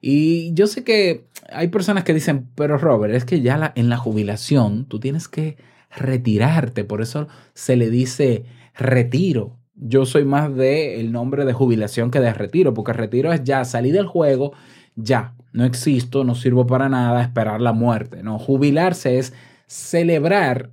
Y 0.00 0.54
yo 0.54 0.66
sé 0.66 0.84
que 0.84 1.26
hay 1.50 1.68
personas 1.68 2.04
que 2.04 2.14
dicen, 2.14 2.48
pero 2.54 2.78
Robert, 2.78 3.14
es 3.14 3.24
que 3.24 3.40
ya 3.40 3.72
en 3.74 3.88
la 3.88 3.96
jubilación 3.96 4.84
tú 4.84 5.00
tienes 5.00 5.26
que 5.26 5.56
retirarte, 5.90 6.84
por 6.84 7.02
eso 7.02 7.28
se 7.54 7.76
le 7.76 7.90
dice 7.90 8.44
retiro 8.74 9.58
yo 9.76 10.06
soy 10.06 10.24
más 10.24 10.54
de 10.54 11.00
el 11.00 11.12
nombre 11.12 11.44
de 11.44 11.52
jubilación 11.52 12.10
que 12.10 12.20
de 12.20 12.32
retiro, 12.32 12.74
porque 12.74 12.92
retiro 12.92 13.32
es 13.32 13.44
ya 13.44 13.64
salir 13.64 13.92
del 13.92 14.06
juego, 14.06 14.52
ya, 14.96 15.34
no 15.52 15.64
existo, 15.64 16.24
no 16.24 16.34
sirvo 16.34 16.66
para 16.66 16.88
nada, 16.88 17.22
esperar 17.22 17.60
la 17.60 17.72
muerte. 17.72 18.22
No, 18.22 18.38
jubilarse 18.38 19.18
es 19.18 19.34
celebrar 19.66 20.72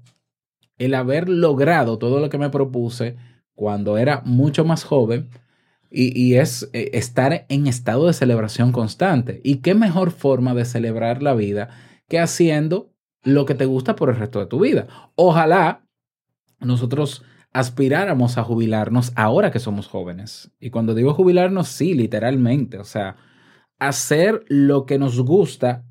el 0.78 0.94
haber 0.94 1.30
logrado 1.30 1.98
todo 1.98 2.20
lo 2.20 2.30
que 2.30 2.38
me 2.38 2.50
propuse 2.50 3.18
cuando 3.54 3.98
era 3.98 4.22
mucho 4.26 4.66
más 4.66 4.84
joven 4.84 5.30
y, 5.92 6.20
y 6.20 6.36
es 6.36 6.70
eh, 6.74 6.92
estar 6.94 7.46
en 7.50 7.68
estado 7.68 8.08
de 8.08 8.14
celebración 8.14 8.72
constante. 8.72 9.42
¿Y 9.44 9.58
qué 9.58 9.76
mejor 9.76 10.12
forma 10.12 10.54
de 10.54 10.66
celebrar 10.66 11.22
la 11.22 11.34
vida 11.34 11.70
que 12.08 12.20
haciendo 12.20 12.93
lo 13.24 13.46
que 13.46 13.56
te 13.56 13.66
gusta 13.66 13.96
por 13.96 14.10
el 14.10 14.18
resto 14.18 14.40
de 14.40 14.46
tu 14.46 14.60
vida? 14.60 14.88
Ojalá 15.16 15.86
nosotros 16.60 17.24
aspiráramos 17.54 18.38
a 18.38 18.44
jubilarnos 18.44 19.14
ahora 19.16 19.52
que 19.52 19.60
somos 19.60 19.88
jóvenes. 19.88 20.52
Y 20.60 20.72
cuando 20.72 20.96
digo 20.96 21.14
jubilarnos, 21.14 21.68
sí, 21.68 21.94
literalmente. 21.94 22.80
O 22.80 22.84
sea, 22.84 23.16
hacer 23.80 24.44
lo 24.48 24.86
que 24.86 24.98
nos 24.98 25.20
gusta, 25.20 25.86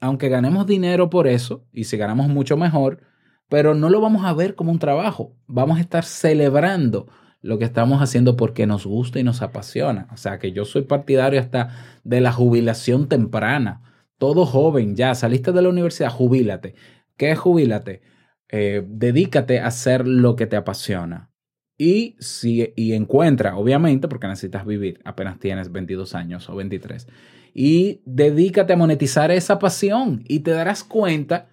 aunque 0.00 0.28
ganemos 0.28 0.66
dinero 0.66 1.10
por 1.10 1.26
eso, 1.26 1.64
y 1.72 1.84
si 1.84 1.96
ganamos 1.96 2.28
mucho 2.28 2.56
mejor, 2.56 3.00
pero 3.48 3.74
no 3.74 3.88
lo 3.88 4.00
vamos 4.00 4.24
a 4.24 4.34
ver 4.34 4.54
como 4.54 4.70
un 4.70 4.78
trabajo. 4.78 5.34
Vamos 5.46 5.78
a 5.78 5.80
estar 5.80 6.04
celebrando 6.04 7.08
lo 7.40 7.58
que 7.58 7.64
estamos 7.64 8.02
haciendo 8.02 8.36
porque 8.36 8.66
nos 8.66 8.86
gusta 8.86 9.18
y 9.18 9.24
nos 9.24 9.42
apasiona. 9.42 10.08
O 10.12 10.16
sea, 10.16 10.38
que 10.38 10.52
yo 10.52 10.64
soy 10.64 10.82
partidario 10.82 11.40
hasta 11.40 11.70
de 12.04 12.20
la 12.20 12.32
jubilación 12.32 13.08
temprana. 13.08 13.97
Todo 14.18 14.46
joven, 14.46 14.96
ya 14.96 15.14
saliste 15.14 15.52
de 15.52 15.62
la 15.62 15.68
universidad, 15.68 16.10
jubílate. 16.10 16.74
¿Qué 17.16 17.30
es 17.30 17.38
jubílate? 17.38 18.02
eh, 18.48 18.82
dedícate 18.86 19.60
a 19.60 19.66
hacer 19.66 20.06
lo 20.06 20.36
que 20.36 20.46
te 20.46 20.56
apasiona. 20.56 21.30
Y, 21.76 22.16
si, 22.18 22.72
y 22.74 22.94
encuentra, 22.94 23.56
obviamente, 23.56 24.08
porque 24.08 24.26
necesitas 24.26 24.66
vivir, 24.66 25.00
apenas 25.04 25.38
tienes 25.38 25.70
22 25.70 26.14
años 26.14 26.48
o 26.48 26.56
23, 26.56 27.06
y 27.54 28.02
dedícate 28.04 28.72
a 28.72 28.76
monetizar 28.76 29.30
esa 29.30 29.58
pasión 29.58 30.24
y 30.26 30.40
te 30.40 30.50
darás 30.50 30.82
cuenta 30.82 31.48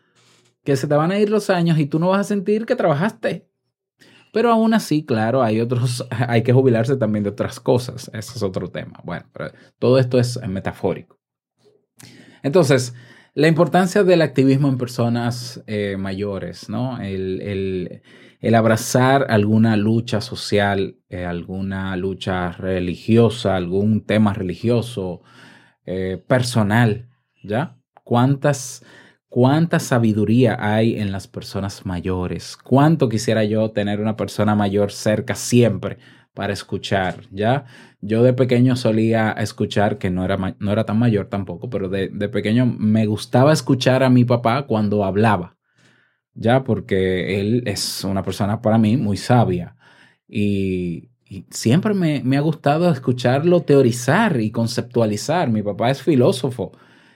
que 0.63 0.75
se 0.75 0.88
te 0.88 0.95
van 0.95 1.12
a 1.12 1.19
ir 1.19 1.29
los 1.29 1.50
años 1.51 1.77
y 1.77 1.86
tú 1.86 2.00
no 2.00 2.10
vas 2.10 2.22
a 2.22 2.24
sentir 2.24 2.65
que 2.65 2.75
trabajaste. 2.75 3.48
Pero 4.34 4.51
aún 4.51 4.74
así, 4.74 5.05
claro, 5.05 5.43
hay 5.43 5.62
otros, 5.62 6.05
hay 6.10 6.41
que 6.41 6.53
jubilarse 6.53 6.98
también 6.98 7.24
de 7.24 7.29
otras 7.29 7.60
cosas. 7.60 8.10
Ese 8.13 8.34
es 8.36 8.43
otro 8.43 8.67
tema. 8.69 9.00
Bueno, 9.03 9.25
pero 9.31 9.51
todo 9.79 10.00
esto 10.00 10.19
es 10.19 10.39
metafórico. 10.48 11.19
Entonces, 12.45 12.93
la 13.33 13.47
importancia 13.47 14.03
del 14.03 14.21
activismo 14.21 14.67
en 14.69 14.77
personas 14.77 15.63
eh, 15.65 15.97
mayores, 15.97 16.69
¿no? 16.69 17.01
El, 17.01 17.41
el- 17.41 18.01
abrazar 18.55 19.25
alguna 19.29 19.75
lucha 19.75 20.21
social, 20.21 20.97
eh, 21.09 21.25
alguna 21.25 21.97
lucha 21.97 22.51
religiosa, 22.51 23.55
algún 23.55 24.05
tema 24.05 24.33
religioso, 24.33 25.23
eh, 25.87 26.23
personal, 26.27 27.09
¿ya? 27.43 27.77
¿Cuántas, 28.03 28.85
cuánta 29.29 29.79
sabiduría 29.79 30.57
hay 30.59 30.99
en 30.99 31.11
las 31.11 31.27
personas 31.27 31.85
mayores? 31.87 32.57
¿Cuánto 32.57 33.09
quisiera 33.09 33.43
yo 33.45 33.71
tener 33.71 33.99
una 33.99 34.15
persona 34.15 34.53
mayor 34.55 34.91
cerca 34.91 35.33
siempre 35.35 35.97
para 36.35 36.53
escuchar, 36.53 37.21
¿ya? 37.31 37.65
Yo 38.01 38.21
de 38.23 38.33
pequeño 38.33 38.75
solía 38.75 39.31
escuchar, 39.31 39.97
que 39.97 40.11
no 40.11 40.23
era, 40.23 40.37
no 40.59 40.71
era 40.71 40.85
tan 40.85 40.99
mayor 40.99 41.27
tampoco, 41.27 41.69
pero 41.71 41.89
de, 41.89 42.09
de 42.09 42.29
pequeño 42.29 42.67
me 42.67 43.07
gustaba 43.07 43.53
escuchar 43.53 44.03
a 44.03 44.11
mi 44.11 44.25
papá 44.25 44.67
cuando 44.67 45.03
hablaba, 45.03 45.57
ya, 46.35 46.63
porque 46.63 47.39
él 47.41 47.63
es 47.65 48.03
una 48.03 48.23
persona 48.23 48.61
para 48.61 48.77
mí 48.77 48.97
muy 48.97 49.17
sabia 49.17 49.75
y, 50.27 51.09
y 51.27 51.45
siempre 51.49 51.93
me, 51.93 52.21
me 52.23 52.37
ha 52.37 52.41
gustado 52.41 52.91
escucharlo 52.91 53.61
teorizar 53.61 54.39
y 54.39 54.51
conceptualizar. 54.51 55.49
Mi 55.49 55.63
papá 55.63 55.91
es 55.91 56.01
filósofo, 56.01 56.71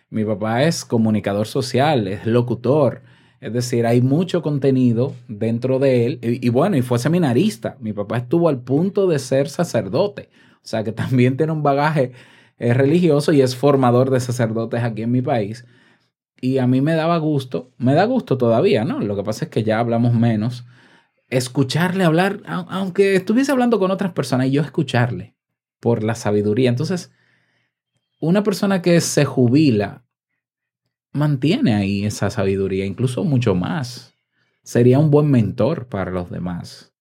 mi 0.09 0.25
papá 0.25 0.63
es 0.63 0.85
comunicador 0.85 1.47
social, 1.47 2.07
es 2.07 2.25
locutor. 2.25 3.03
Es 3.41 3.53
decir, 3.53 3.85
hay 3.85 4.01
mucho 4.01 4.41
contenido 4.41 5.13
dentro 5.27 5.79
de 5.79 6.05
él. 6.05 6.19
Y, 6.21 6.49
bueno, 6.49 6.75
y 6.77 6.81
fue 6.81 6.99
seminarista. 6.99 7.77
Mi 7.79 7.93
papá 7.93 8.17
estuvo 8.17 8.49
al 8.49 8.59
punto 8.61 9.07
de 9.07 9.19
ser 9.19 9.49
sacerdote. 9.49 10.29
O 10.57 10.67
sea 10.67 10.83
que 10.83 10.91
también 10.93 11.37
tiene 11.37 11.51
un 11.53 11.63
bagaje 11.63 12.11
eh, 12.57 12.73
religioso 12.73 13.31
y 13.31 13.41
es 13.41 13.55
formador 13.55 14.09
de 14.09 14.19
sacerdotes 14.19 14.83
aquí 14.83 15.03
en 15.03 15.11
mi 15.11 15.21
país. 15.21 15.65
Y 16.41 16.57
a 16.59 16.67
mí 16.67 16.81
me 16.81 16.95
daba 16.95 17.17
gusto, 17.17 17.71
me 17.77 17.93
da 17.93 18.05
gusto 18.05 18.37
todavía, 18.37 18.85
¿no? 18.85 18.99
Lo 19.01 19.15
que 19.15 19.23
pasa 19.23 19.45
es 19.45 19.51
que 19.51 19.63
ya 19.63 19.79
hablamos 19.79 20.13
menos. 20.13 20.65
Escucharle 21.29 22.03
hablar, 22.05 22.41
au- 22.43 22.65
aunque 22.69 23.15
estuviese 23.15 23.51
hablando 23.51 23.79
con 23.79 23.91
otras 23.91 24.13
personas 24.13 24.47
y 24.47 24.51
yo 24.51 24.61
escucharle 24.61 25.35
por 25.79 26.03
la 26.03 26.15
sabiduría. 26.15 26.69
Entonces, 26.69 27.11
una 28.19 28.43
persona 28.43 28.81
que 28.81 28.99
se 29.01 29.25
jubila 29.25 30.03
mantiene 31.11 31.73
ahí 31.75 32.05
esa 32.05 32.29
sabiduría, 32.29 32.85
incluso 32.85 33.23
mucho 33.23 33.55
más. 33.55 34.15
Sería 34.63 34.99
un 34.99 35.09
buen 35.09 35.29
mentor 35.31 35.87
para 35.87 36.11
los 36.11 36.29
demás 36.29 36.93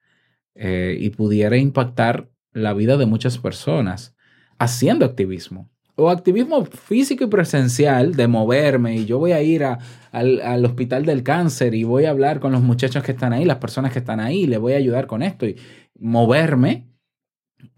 eh, 0.54 0.96
y 0.98 1.10
pudiera 1.10 1.56
impactar 1.56 2.30
la 2.52 2.72
vida 2.74 2.96
de 2.96 3.06
muchas 3.06 3.38
personas 3.38 4.16
haciendo 4.58 5.04
activismo. 5.04 5.70
O 6.00 6.10
activismo 6.10 6.64
físico 6.64 7.24
y 7.24 7.26
presencial 7.26 8.14
de 8.14 8.28
moverme 8.28 8.96
y 8.96 9.04
yo 9.04 9.18
voy 9.18 9.32
a 9.32 9.42
ir 9.42 9.64
a- 9.64 9.78
al, 10.12 10.40
al 10.42 10.64
hospital 10.64 11.04
del 11.04 11.24
cáncer 11.24 11.74
y 11.74 11.82
voy 11.84 12.04
a 12.04 12.10
hablar 12.10 12.38
con 12.40 12.52
los 12.52 12.62
muchachos 12.62 13.02
que 13.02 13.12
están 13.12 13.32
ahí, 13.32 13.44
las 13.44 13.58
personas 13.58 13.92
que 13.92 13.98
están 13.98 14.20
ahí, 14.20 14.46
le 14.46 14.58
voy 14.58 14.74
a 14.74 14.76
ayudar 14.76 15.06
con 15.08 15.22
esto 15.22 15.44
y 15.46 15.56
moverme, 15.98 16.88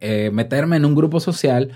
eh, 0.00 0.30
meterme 0.32 0.76
en 0.76 0.84
un 0.84 0.94
grupo 0.94 1.18
social 1.20 1.72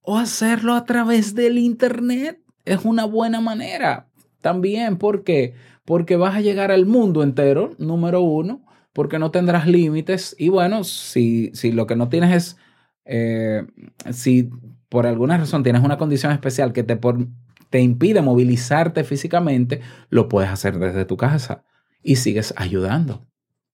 o 0.00 0.16
hacerlo 0.16 0.74
a 0.74 0.84
través 0.84 1.34
del 1.34 1.58
internet 1.58 2.40
es 2.64 2.84
una 2.84 3.04
buena 3.04 3.40
manera 3.40 4.08
también. 4.40 4.96
¿Por 4.98 5.24
qué? 5.24 5.54
Porque 5.84 6.16
vas 6.16 6.34
a 6.36 6.40
llegar 6.40 6.70
al 6.70 6.86
mundo 6.86 7.22
entero, 7.22 7.72
número 7.78 8.20
uno, 8.22 8.64
porque 8.92 9.18
no 9.18 9.30
tendrás 9.30 9.66
límites. 9.66 10.34
Y 10.38 10.48
bueno, 10.48 10.84
si, 10.84 11.50
si 11.54 11.72
lo 11.72 11.86
que 11.86 11.96
no 11.96 12.08
tienes 12.08 12.34
es, 12.34 12.56
eh, 13.04 13.66
si 14.12 14.50
por 14.88 15.06
alguna 15.06 15.38
razón 15.38 15.62
tienes 15.62 15.82
una 15.82 15.98
condición 15.98 16.32
especial 16.32 16.72
que 16.72 16.82
te, 16.82 16.96
por- 16.96 17.26
te 17.70 17.80
impide 17.80 18.20
movilizarte 18.22 19.04
físicamente, 19.04 19.80
lo 20.08 20.28
puedes 20.28 20.50
hacer 20.50 20.78
desde 20.78 21.04
tu 21.04 21.16
casa 21.16 21.64
y 22.02 22.16
sigues 22.16 22.54
ayudando. 22.56 23.26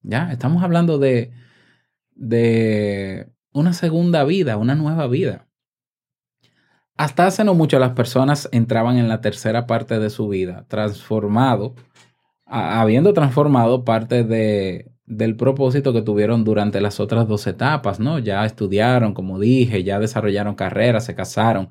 Ya, 0.02 0.30
estamos 0.32 0.62
hablando 0.62 0.98
de, 0.98 1.32
de 2.14 3.28
una 3.52 3.72
segunda 3.72 4.24
vida, 4.24 4.56
una 4.56 4.74
nueva 4.74 5.06
vida. 5.06 5.48
Hasta 6.96 7.26
hace 7.26 7.44
no 7.44 7.54
mucho 7.54 7.78
las 7.78 7.92
personas 7.92 8.48
entraban 8.52 8.96
en 8.96 9.08
la 9.08 9.20
tercera 9.20 9.66
parte 9.66 9.98
de 9.98 10.08
su 10.08 10.28
vida, 10.28 10.64
transformado, 10.68 11.74
habiendo 12.46 13.12
transformado 13.12 13.84
parte 13.84 14.24
de, 14.24 14.90
del 15.04 15.36
propósito 15.36 15.92
que 15.92 16.02
tuvieron 16.02 16.44
durante 16.44 16.80
las 16.80 16.98
otras 16.98 17.28
dos 17.28 17.46
etapas, 17.46 18.00
¿no? 18.00 18.18
Ya 18.18 18.44
estudiaron, 18.46 19.14
como 19.14 19.38
dije, 19.38 19.84
ya 19.84 19.98
desarrollaron 19.98 20.54
carreras, 20.54 21.04
se 21.04 21.14
casaron, 21.14 21.68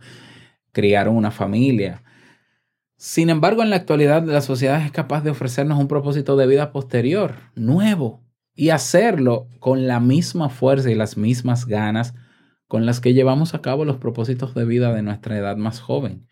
criaron 0.71 1.15
una 1.15 1.31
familia. 1.31 2.03
Sin 2.97 3.29
embargo, 3.29 3.63
en 3.63 3.71
la 3.71 3.75
actualidad 3.77 4.23
la 4.23 4.41
sociedad 4.41 4.81
es 4.81 4.91
capaz 4.91 5.21
de 5.21 5.31
ofrecernos 5.31 5.79
un 5.79 5.87
propósito 5.87 6.37
de 6.37 6.47
vida 6.47 6.71
posterior, 6.71 7.35
nuevo, 7.55 8.23
y 8.53 8.69
hacerlo 8.69 9.47
con 9.59 9.85
la 9.87 9.99
misma 9.99 10.49
fuerza 10.49 10.89
y 10.89 10.95
las 10.95 11.17
mismas 11.17 11.65
ganas 11.65 12.13
con 12.75 12.85
las 12.85 12.99
que 12.99 13.13
llevamos 13.13 13.53
a 13.53 13.61
cabo 13.61 13.85
los 13.85 13.95
propósitos 13.95 14.53
de 14.53 14.65
vida 14.65 14.93
de 14.93 15.01
nuestra 15.01 15.37
edad 15.37 15.55
más 15.55 15.79
joven. 15.79 16.27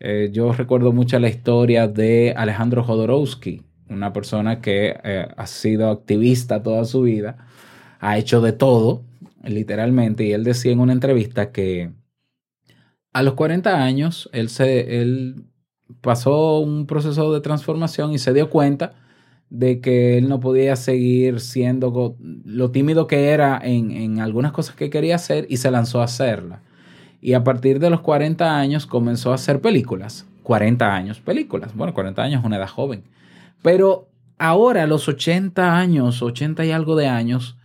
Eh, 0.00 0.30
yo 0.32 0.52
recuerdo 0.52 0.90
mucho 0.90 1.20
la 1.20 1.28
historia 1.28 1.86
de 1.86 2.34
Alejandro 2.36 2.82
Jodorowsky, 2.82 3.62
una 3.88 4.12
persona 4.12 4.60
que 4.60 4.96
eh, 5.04 5.28
ha 5.36 5.46
sido 5.46 5.90
activista 5.90 6.64
toda 6.64 6.84
su 6.84 7.02
vida, 7.02 7.46
ha 8.00 8.18
hecho 8.18 8.40
de 8.40 8.50
todo, 8.50 9.04
literalmente, 9.44 10.24
y 10.24 10.32
él 10.32 10.42
decía 10.42 10.72
en 10.72 10.80
una 10.80 10.92
entrevista 10.92 11.52
que 11.52 11.92
a 13.12 13.22
los 13.22 13.34
40 13.34 13.80
años 13.84 14.28
él, 14.32 14.48
se, 14.48 15.00
él 15.00 15.44
pasó 16.00 16.58
un 16.58 16.88
proceso 16.88 17.32
de 17.32 17.40
transformación 17.40 18.10
y 18.10 18.18
se 18.18 18.32
dio 18.32 18.50
cuenta 18.50 18.94
de 19.50 19.80
que 19.80 20.18
él 20.18 20.28
no 20.28 20.40
podía 20.40 20.76
seguir 20.76 21.40
siendo 21.40 22.16
lo 22.44 22.70
tímido 22.70 23.06
que 23.06 23.28
era 23.28 23.60
en, 23.62 23.90
en 23.90 24.20
algunas 24.20 24.52
cosas 24.52 24.74
que 24.74 24.90
quería 24.90 25.16
hacer 25.16 25.46
y 25.48 25.58
se 25.58 25.70
lanzó 25.70 26.00
a 26.00 26.04
hacerla. 26.04 26.62
Y 27.20 27.34
a 27.34 27.44
partir 27.44 27.78
de 27.78 27.90
los 27.90 28.00
40 28.00 28.58
años 28.58 28.86
comenzó 28.86 29.32
a 29.32 29.36
hacer 29.36 29.60
películas. 29.60 30.26
40 30.42 30.94
años, 30.94 31.20
películas. 31.20 31.74
Bueno, 31.74 31.94
40 31.94 32.22
años 32.22 32.40
es 32.40 32.46
una 32.46 32.56
edad 32.56 32.68
joven. 32.68 33.04
Pero 33.62 34.10
ahora, 34.38 34.82
a 34.84 34.86
los 34.86 35.08
80 35.08 35.76
años, 35.76 36.22
80 36.22 36.64
y 36.66 36.70
algo 36.70 36.96
de 36.96 37.08
años, 37.08 37.56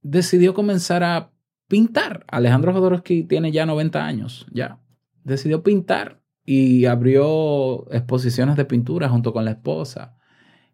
decidió 0.00 0.54
comenzar 0.54 1.04
a 1.04 1.30
pintar. 1.68 2.24
Alejandro 2.28 2.72
Jodorowsky 2.72 3.24
tiene 3.24 3.52
ya 3.52 3.66
90 3.66 4.04
años, 4.04 4.46
ya. 4.50 4.80
Decidió 5.24 5.62
pintar 5.62 6.22
y 6.44 6.86
abrió 6.86 7.90
exposiciones 7.92 8.56
de 8.56 8.64
pintura 8.64 9.08
junto 9.08 9.32
con 9.32 9.44
la 9.44 9.52
esposa. 9.52 10.16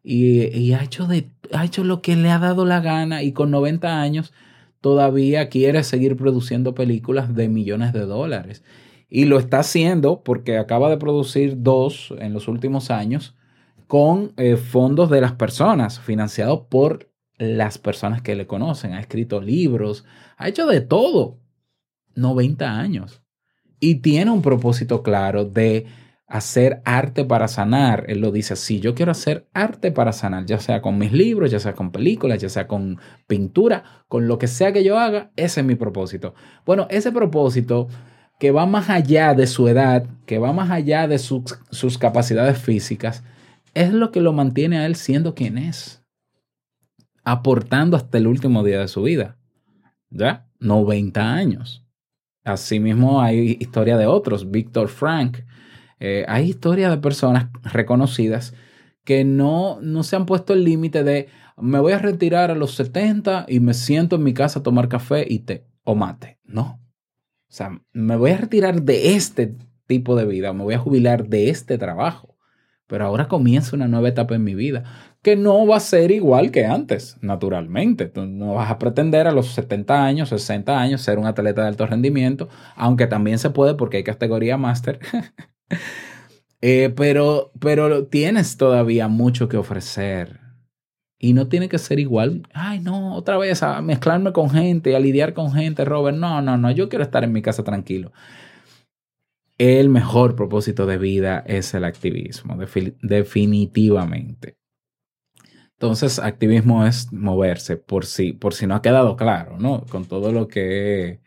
Y, 0.03 0.73
ha, 0.73 0.83
hecho 0.83 1.07
de, 1.07 1.31
ha 1.53 1.65
hecho 1.65 1.85
lo 1.85 2.01
que 2.01 2.17
le 2.17 2.31
ha 2.31 2.39
dado 2.39 2.65
la 2.65 2.81
gana 2.81 3.23
y 3.23 3.33
con 3.33 3.51
90 3.51 4.01
años 4.01 4.33
todavía 4.81 5.49
quiere 5.49 5.83
seguir 5.85 6.17
produciendo 6.17 6.75
películas 6.75 7.35
de 7.35 7.49
millones 7.49 7.93
de 7.93 8.07
dólares. 8.07 8.63
Y 9.09 9.25
lo 9.25 9.39
está 9.39 9.61
haciendo 9.61 10.23
porque 10.23 10.57
acaba 10.57 10.89
de 10.89 10.97
producir 10.97 11.63
dos 11.63 12.15
en 12.19 12.33
los 12.33 12.49
últimos 12.49 12.91
años 12.91 13.35
con 13.87 14.33
eh, 14.37 14.57
fondos 14.57 15.11
de 15.11 15.21
las 15.21 15.33
personas, 15.33 15.99
financiados 15.99 16.63
por 16.69 17.11
las 17.39 17.79
personas 17.79 18.23
que 18.23 18.37
le 18.37 18.47
conocen. 18.47 18.93
Ha 18.93 19.01
escrito 19.01 19.41
libros, 19.41 20.05
ha 20.37 20.49
hecho 20.49 20.67
de 20.67 20.81
todo. 20.81 21.39
90 22.15 22.79
años. 22.79 23.23
Y 23.81 23.97
tiene 23.97 24.31
un 24.31 24.43
propósito 24.43 25.03
claro 25.03 25.45
de 25.45 25.87
hacer 26.31 26.81
arte 26.85 27.25
para 27.25 27.49
sanar. 27.49 28.05
Él 28.09 28.21
lo 28.21 28.31
dice 28.31 28.55
así, 28.55 28.81
yo 28.81 28.95
quiero 28.95 29.13
hacer 29.13 29.49
arte 29.53 29.91
para 29.91 30.13
sanar, 30.13 30.47
ya 30.47 30.61
sea 30.61 30.81
con 30.81 30.97
mis 30.97 31.13
libros, 31.13 31.51
ya 31.51 31.59
sea 31.59 31.75
con 31.75 31.91
películas, 31.91 32.41
ya 32.41 32.49
sea 32.49 32.67
con 32.67 32.99
pintura, 33.27 34.05
con 34.09 34.29
lo 34.29 34.39
que 34.39 34.47
sea 34.47 34.73
que 34.73 34.85
yo 34.85 34.99
haga, 34.99 35.33
ese 35.37 35.61
es 35.61 35.67
mi 35.67 35.75
propósito. 35.75 36.35
Bueno, 36.65 36.87
ese 36.89 37.11
propósito 37.11 37.89
que 38.39 38.53
va 38.53 38.65
más 38.65 38.89
allá 38.89 39.35
de 39.35 39.47
su 39.49 39.69
edad, 39.69 40.07
que 40.25 40.39
va 40.39 40.53
más 40.53 40.71
allá 40.71 41.09
de 41.09 41.19
sus, 41.19 41.59
sus 41.71 41.99
capacidades 41.99 42.59
físicas, 42.59 43.25
es 43.75 43.93
lo 43.93 44.13
que 44.13 44.21
lo 44.21 44.33
mantiene 44.33 44.79
a 44.79 44.87
él 44.87 44.95
siendo 44.95 45.35
quien 45.35 45.59
es, 45.59 46.03
aportando 47.25 47.97
hasta 47.97 48.19
el 48.19 48.29
último 48.29 48.63
día 48.63 48.79
de 48.79 48.89
su 48.89 49.03
vida. 49.03 49.37
¿Ya? 50.11 50.47
90 50.61 51.33
años. 51.33 51.85
Asimismo, 52.45 53.21
hay 53.21 53.57
historia 53.61 53.97
de 53.97 54.07
otros, 54.07 54.51
Víctor 54.51 54.89
Frank. 54.89 55.39
Eh, 56.01 56.25
hay 56.29 56.49
historia 56.49 56.91
de 56.91 56.99
personas 56.99 57.49
reconocidas 57.63 58.55
que 59.05 59.25
no, 59.25 59.79
no 59.81 60.03
se 60.03 60.17
han 60.17 60.27
puesto 60.27 60.53
el 60.53 60.65
límite 60.65 61.05
de 61.05 61.29
me 61.57 61.79
voy 61.79 61.93
a 61.93 61.99
retirar 61.99 62.51
a 62.51 62.55
los 62.55 62.75
70 62.75 63.47
y 63.49 63.61
me 63.61 63.75
siento 63.75 64.17
en 64.17 64.23
mi 64.23 64.35
casa 64.35 64.61
a 64.61 64.63
tomar 64.63 64.89
café 64.89 65.27
y 65.29 65.41
té 65.41 65.67
o 65.85 65.95
mate. 65.95 66.39
No. 66.45 66.81
O 67.49 67.53
sea, 67.53 67.81
me 67.93 68.17
voy 68.17 68.31
a 68.31 68.39
retirar 68.39 68.83
de 68.83 69.15
este 69.15 69.57
tipo 69.87 70.17
de 70.17 70.25
vida, 70.25 70.53
me 70.53 70.65
voy 70.65 70.75
a 70.75 70.79
jubilar 70.79 71.29
de 71.29 71.51
este 71.51 71.79
trabajo. 71.79 72.37
Pero 72.87 73.05
ahora 73.05 73.29
comienza 73.29 73.77
una 73.77 73.87
nueva 73.87 74.09
etapa 74.09 74.35
en 74.35 74.43
mi 74.43 74.55
vida 74.55 74.85
que 75.23 75.37
no 75.37 75.67
va 75.67 75.77
a 75.77 75.81
ser 75.81 76.11
igual 76.11 76.51
que 76.51 76.65
antes, 76.65 77.19
naturalmente. 77.21 78.07
Tú 78.07 78.27
no 78.27 78.55
vas 78.55 78.71
a 78.71 78.79
pretender 78.79 79.27
a 79.27 79.33
los 79.33 79.49
70 79.49 80.05
años, 80.05 80.31
60 80.31 80.81
años 80.81 81.03
ser 81.03 81.19
un 81.19 81.27
atleta 81.27 81.63
de 81.63 81.69
alto 81.69 81.87
rendimiento, 81.87 82.49
aunque 82.75 83.07
también 83.07 83.39
se 83.39 83.51
puede 83.51 83.75
porque 83.75 83.99
hay 83.99 84.05
categoría 84.05 84.57
máster. 84.57 84.99
Eh, 86.61 86.93
pero, 86.95 87.53
pero 87.59 88.07
tienes 88.07 88.57
todavía 88.57 89.09
mucho 89.09 89.49
que 89.49 89.57
ofrecer. 89.57 90.41
Y 91.19 91.35
no 91.35 91.49
tiene 91.49 91.69
que 91.69 91.79
ser 91.79 91.99
igual. 92.01 92.43
Ay, 92.55 92.81
no, 92.81 93.15
otra 93.15 93.37
vez 93.39 93.63
a 93.63 93.83
mezclarme 93.83 94.33
con 94.33 94.51
gente, 94.51 94.97
a 94.97 95.01
lidiar 95.01 95.35
con 95.35 95.53
gente, 95.53 95.85
Robert. 95.85 96.17
No, 96.17 96.41
no, 96.43 96.57
no, 96.57 96.71
yo 96.71 96.89
quiero 96.89 97.05
estar 97.05 97.25
en 97.25 97.33
mi 97.33 97.43
casa 97.43 97.63
tranquilo. 97.63 98.13
El 99.59 99.91
mejor 99.91 100.35
propósito 100.35 100.87
de 100.87 100.97
vida 100.99 101.45
es 101.47 101.75
el 101.75 101.85
activismo, 101.85 102.57
defi- 102.57 102.97
definitivamente. 103.03 104.57
Entonces, 105.73 106.19
activismo 106.19 106.85
es 106.87 107.13
moverse, 107.13 107.77
por 107.77 108.05
si, 108.07 108.33
por 108.33 108.55
si 108.55 108.67
no 108.67 108.75
ha 108.75 108.83
quedado 108.83 109.17
claro, 109.17 109.59
¿no? 109.59 109.85
Con 109.87 110.05
todo 110.07 110.33
lo 110.33 110.49
que 110.49 111.09
he 111.09 111.21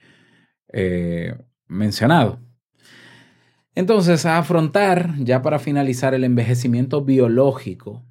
eh, 0.73 1.35
mencionado. 1.67 2.39
Entonces, 3.75 4.25
a 4.25 4.37
afrontar, 4.37 5.15
ya 5.17 5.41
para 5.41 5.59
finalizar, 5.59 6.13
el 6.13 6.23
envejecimiento 6.23 7.03
biológico 7.03 8.05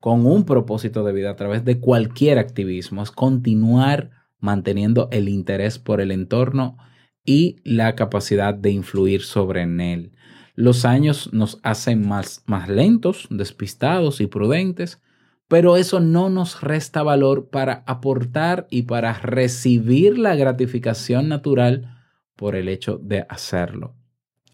con 0.00 0.26
un 0.26 0.44
propósito 0.44 1.02
de 1.02 1.12
vida 1.12 1.30
a 1.30 1.36
través 1.36 1.64
de 1.64 1.80
cualquier 1.80 2.38
activismo 2.38 3.02
es 3.02 3.10
continuar 3.10 4.10
manteniendo 4.38 5.08
el 5.10 5.28
interés 5.28 5.78
por 5.78 6.00
el 6.00 6.12
entorno 6.12 6.76
y 7.24 7.56
la 7.64 7.94
capacidad 7.94 8.54
de 8.54 8.70
influir 8.70 9.22
sobre 9.22 9.62
él. 9.62 10.12
Los 10.54 10.84
años 10.84 11.32
nos 11.32 11.60
hacen 11.62 12.06
más, 12.06 12.42
más 12.46 12.68
lentos, 12.68 13.26
despistados 13.30 14.20
y 14.20 14.26
prudentes, 14.26 15.00
pero 15.46 15.76
eso 15.76 16.00
no 16.00 16.30
nos 16.30 16.60
resta 16.60 17.02
valor 17.02 17.48
para 17.48 17.84
aportar 17.86 18.66
y 18.70 18.82
para 18.82 19.14
recibir 19.14 20.18
la 20.18 20.36
gratificación 20.36 21.28
natural 21.28 22.04
por 22.36 22.54
el 22.54 22.68
hecho 22.68 22.98
de 22.98 23.24
hacerlo. 23.28 23.97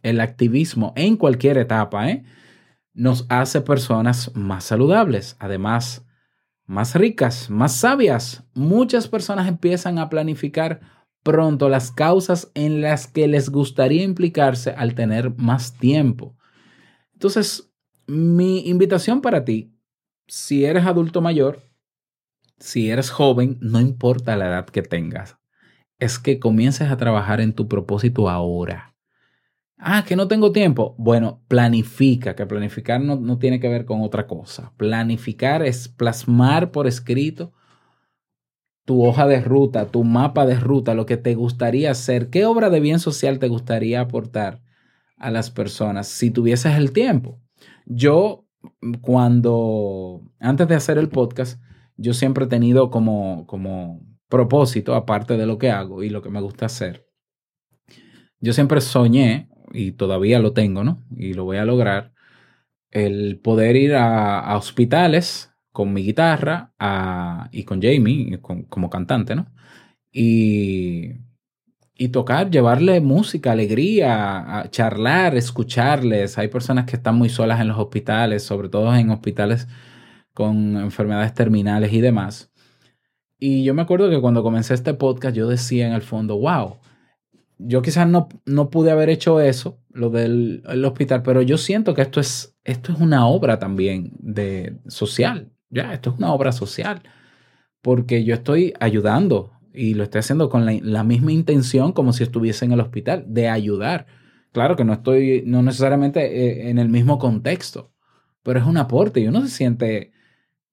El 0.05 0.21
activismo 0.21 0.93
en 0.95 1.17
cualquier 1.17 1.59
etapa 1.59 2.09
¿eh? 2.11 2.25
nos 2.93 3.27
hace 3.31 3.63
personas 3.63 4.31
más 4.37 4.65
saludables, 4.65 5.37
además 5.41 6.05
más 6.67 6.95
ricas, 6.95 7.51
más 7.51 7.75
sabias. 7.77 8.45
Muchas 8.55 9.09
personas 9.09 9.49
empiezan 9.49 9.99
a 9.99 10.09
planificar 10.09 10.81
pronto 11.23 11.69
las 11.69 11.91
causas 11.91 12.51
en 12.55 12.83
las 12.83 13.07
que 13.07 13.27
les 13.27 13.49
gustaría 13.49 14.03
implicarse 14.03 14.71
al 14.71 14.95
tener 14.95 15.35
más 15.37 15.79
tiempo. 15.79 16.37
Entonces, 17.15 17.73
mi 18.07 18.69
invitación 18.69 19.23
para 19.23 19.45
ti, 19.45 19.73
si 20.27 20.65
eres 20.65 20.85
adulto 20.85 21.23
mayor, 21.23 21.63
si 22.59 22.91
eres 22.91 23.11
joven, 23.11 23.57
no 23.61 23.81
importa 23.81 24.37
la 24.37 24.49
edad 24.49 24.67
que 24.67 24.83
tengas, 24.83 25.39
es 25.99 26.19
que 26.19 26.39
comiences 26.39 26.91
a 26.91 26.97
trabajar 26.99 27.41
en 27.41 27.55
tu 27.55 27.69
propósito 27.69 28.29
ahora. 28.29 28.94
Ah, 29.87 30.03
que 30.09 30.17
no 30.17 30.29
tengo 30.29 30.51
tiempo. 30.51 30.95
Bueno, 30.97 31.43
planifica, 31.47 32.35
que 32.35 32.47
planificar 32.47 33.03
no, 33.03 33.17
no 33.17 33.39
tiene 33.39 33.61
que 33.61 33.69
ver 33.69 33.85
con 33.85 34.01
otra 34.01 34.27
cosa. 34.27 34.73
Planificar 34.79 35.63
es 35.63 35.89
plasmar 35.89 36.71
por 36.71 36.87
escrito 36.87 37.53
tu 38.87 39.05
hoja 39.05 39.27
de 39.27 39.43
ruta, 39.43 39.87
tu 39.91 40.03
mapa 40.03 40.47
de 40.47 40.59
ruta, 40.59 40.95
lo 40.95 41.05
que 41.05 41.19
te 41.19 41.35
gustaría 41.35 41.91
hacer, 41.91 42.31
qué 42.31 42.47
obra 42.47 42.71
de 42.71 42.81
bien 42.81 42.99
social 42.99 43.39
te 43.39 43.49
gustaría 43.49 44.01
aportar 44.01 44.63
a 45.19 45.31
las 45.31 45.51
personas 45.51 46.09
si 46.09 46.31
tuvieses 46.31 46.77
el 46.77 46.93
tiempo. 46.93 47.43
Yo, 47.85 48.47
cuando, 49.03 50.23
antes 50.39 50.67
de 50.67 50.77
hacer 50.77 50.97
el 50.97 51.11
podcast, 51.11 51.61
yo 51.99 52.15
siempre 52.15 52.47
he 52.47 52.49
tenido 52.49 52.89
como, 52.89 53.47
como 53.47 54.01
propósito, 54.31 54.95
aparte 54.95 55.37
de 55.37 55.45
lo 55.45 55.59
que 55.59 55.71
hago 55.71 56.03
y 56.03 56.09
lo 56.09 56.23
que 56.23 56.31
me 56.31 56.41
gusta 56.41 56.65
hacer, 56.67 57.07
yo 58.41 58.55
siempre 58.55 58.81
soñé, 58.81 59.51
y 59.75 59.93
todavía 59.93 60.39
lo 60.39 60.53
tengo, 60.53 60.85
¿no? 60.85 61.03
Y 61.17 61.35
lo 61.35 61.45
voy 61.45 61.59
a 61.59 61.65
lograr, 61.65 62.13
el 62.91 63.39
poder 63.41 63.77
ir 63.77 63.95
a, 63.97 64.57
hospitales 64.57 65.53
con 65.73 65.93
mi 65.93 66.03
guitarra 66.05 66.73
y 67.53 67.65
con 67.65 67.83
Jamie 67.83 68.41
como 68.41 68.91
cantante, 68.91 69.35
¿no? 69.35 69.53
Y, 70.13 71.13
y 71.97 72.09
tocar, 72.09 72.51
llevarle 72.51 73.01
música, 73.01 73.53
alegría, 73.53 74.67
charlar, 74.71 75.37
escucharles. 75.37 76.39
Hay 76.39 76.49
personas 76.49 76.87
que 76.87 76.97
están 76.97 77.17
muy 77.17 77.29
solas 77.29 77.61
en 77.61 77.69
los 77.69 77.79
hospitales, 77.79 78.43
sobre 78.45 78.69
todo 78.69 78.95
en 78.95 79.11
hospitales 79.11 79.69
con 80.33 80.77
enfermedades 80.77 81.35
terminales 81.35 81.93
y 81.93 82.01
demás. 82.01 82.53
Y 83.39 83.65
yo 83.65 83.75
me 83.75 83.83
acuerdo 83.83 84.11
que 84.11 84.21
cuando 84.21 84.43
comencé 84.43 84.75
este 84.75 84.95
podcast 84.95 85.37
yo 85.37 85.49
decía 85.49 85.87
en 85.87 85.93
el 85.93 86.03
fondo, 86.03 86.39
wow, 86.39 86.79
yo 87.59 87.83
quizás 87.83 88.09
no, 88.09 88.29
no 88.47 88.71
pude 88.71 88.91
haber 88.91 89.11
hecho 89.11 89.41
eso, 89.41 89.79
lo 89.91 90.11
del 90.11 90.63
el 90.69 90.85
hospital, 90.85 91.23
pero 91.23 91.43
yo 91.43 91.59
siento 91.59 91.95
que 91.95 92.03
esto 92.03 92.21
es, 92.21 92.57
esto 92.65 92.93
es 92.93 93.01
una 93.01 93.27
obra 93.27 93.59
también 93.59 94.13
de 94.19 94.79
social. 94.89 95.53
Ya, 95.71 95.93
esto 95.93 96.11
es 96.11 96.19
una 96.19 96.33
obra 96.33 96.53
social. 96.53 97.03
Porque 97.83 98.25
yo 98.25 98.35
estoy 98.35 98.75
ayudando 98.81 99.53
y 99.73 99.95
lo 99.95 100.05
estoy 100.05 100.21
haciendo 100.21 100.49
con 100.49 100.65
la, 100.65 100.73
la 100.83 101.05
misma 101.05 101.33
intención 101.33 101.93
como 101.93 102.13
si 102.13 102.23
estuviese 102.23 102.65
en 102.65 102.73
el 102.73 102.81
hospital, 102.81 103.25
de 103.29 103.49
ayudar. 103.49 104.07
Claro 104.53 104.77
que 104.77 104.85
no 104.85 104.93
estoy, 104.93 105.43
no 105.47 105.63
necesariamente 105.63 106.21
eh, 106.21 106.71
en 106.71 106.79
el 106.79 106.89
mismo 106.89 107.19
contexto, 107.19 107.93
pero 108.45 108.61
es 108.61 108.67
un 108.67 108.77
aporte 108.77 109.21
y 109.21 109.27
uno 109.27 109.43
se 109.43 109.49
siente, 109.49 110.13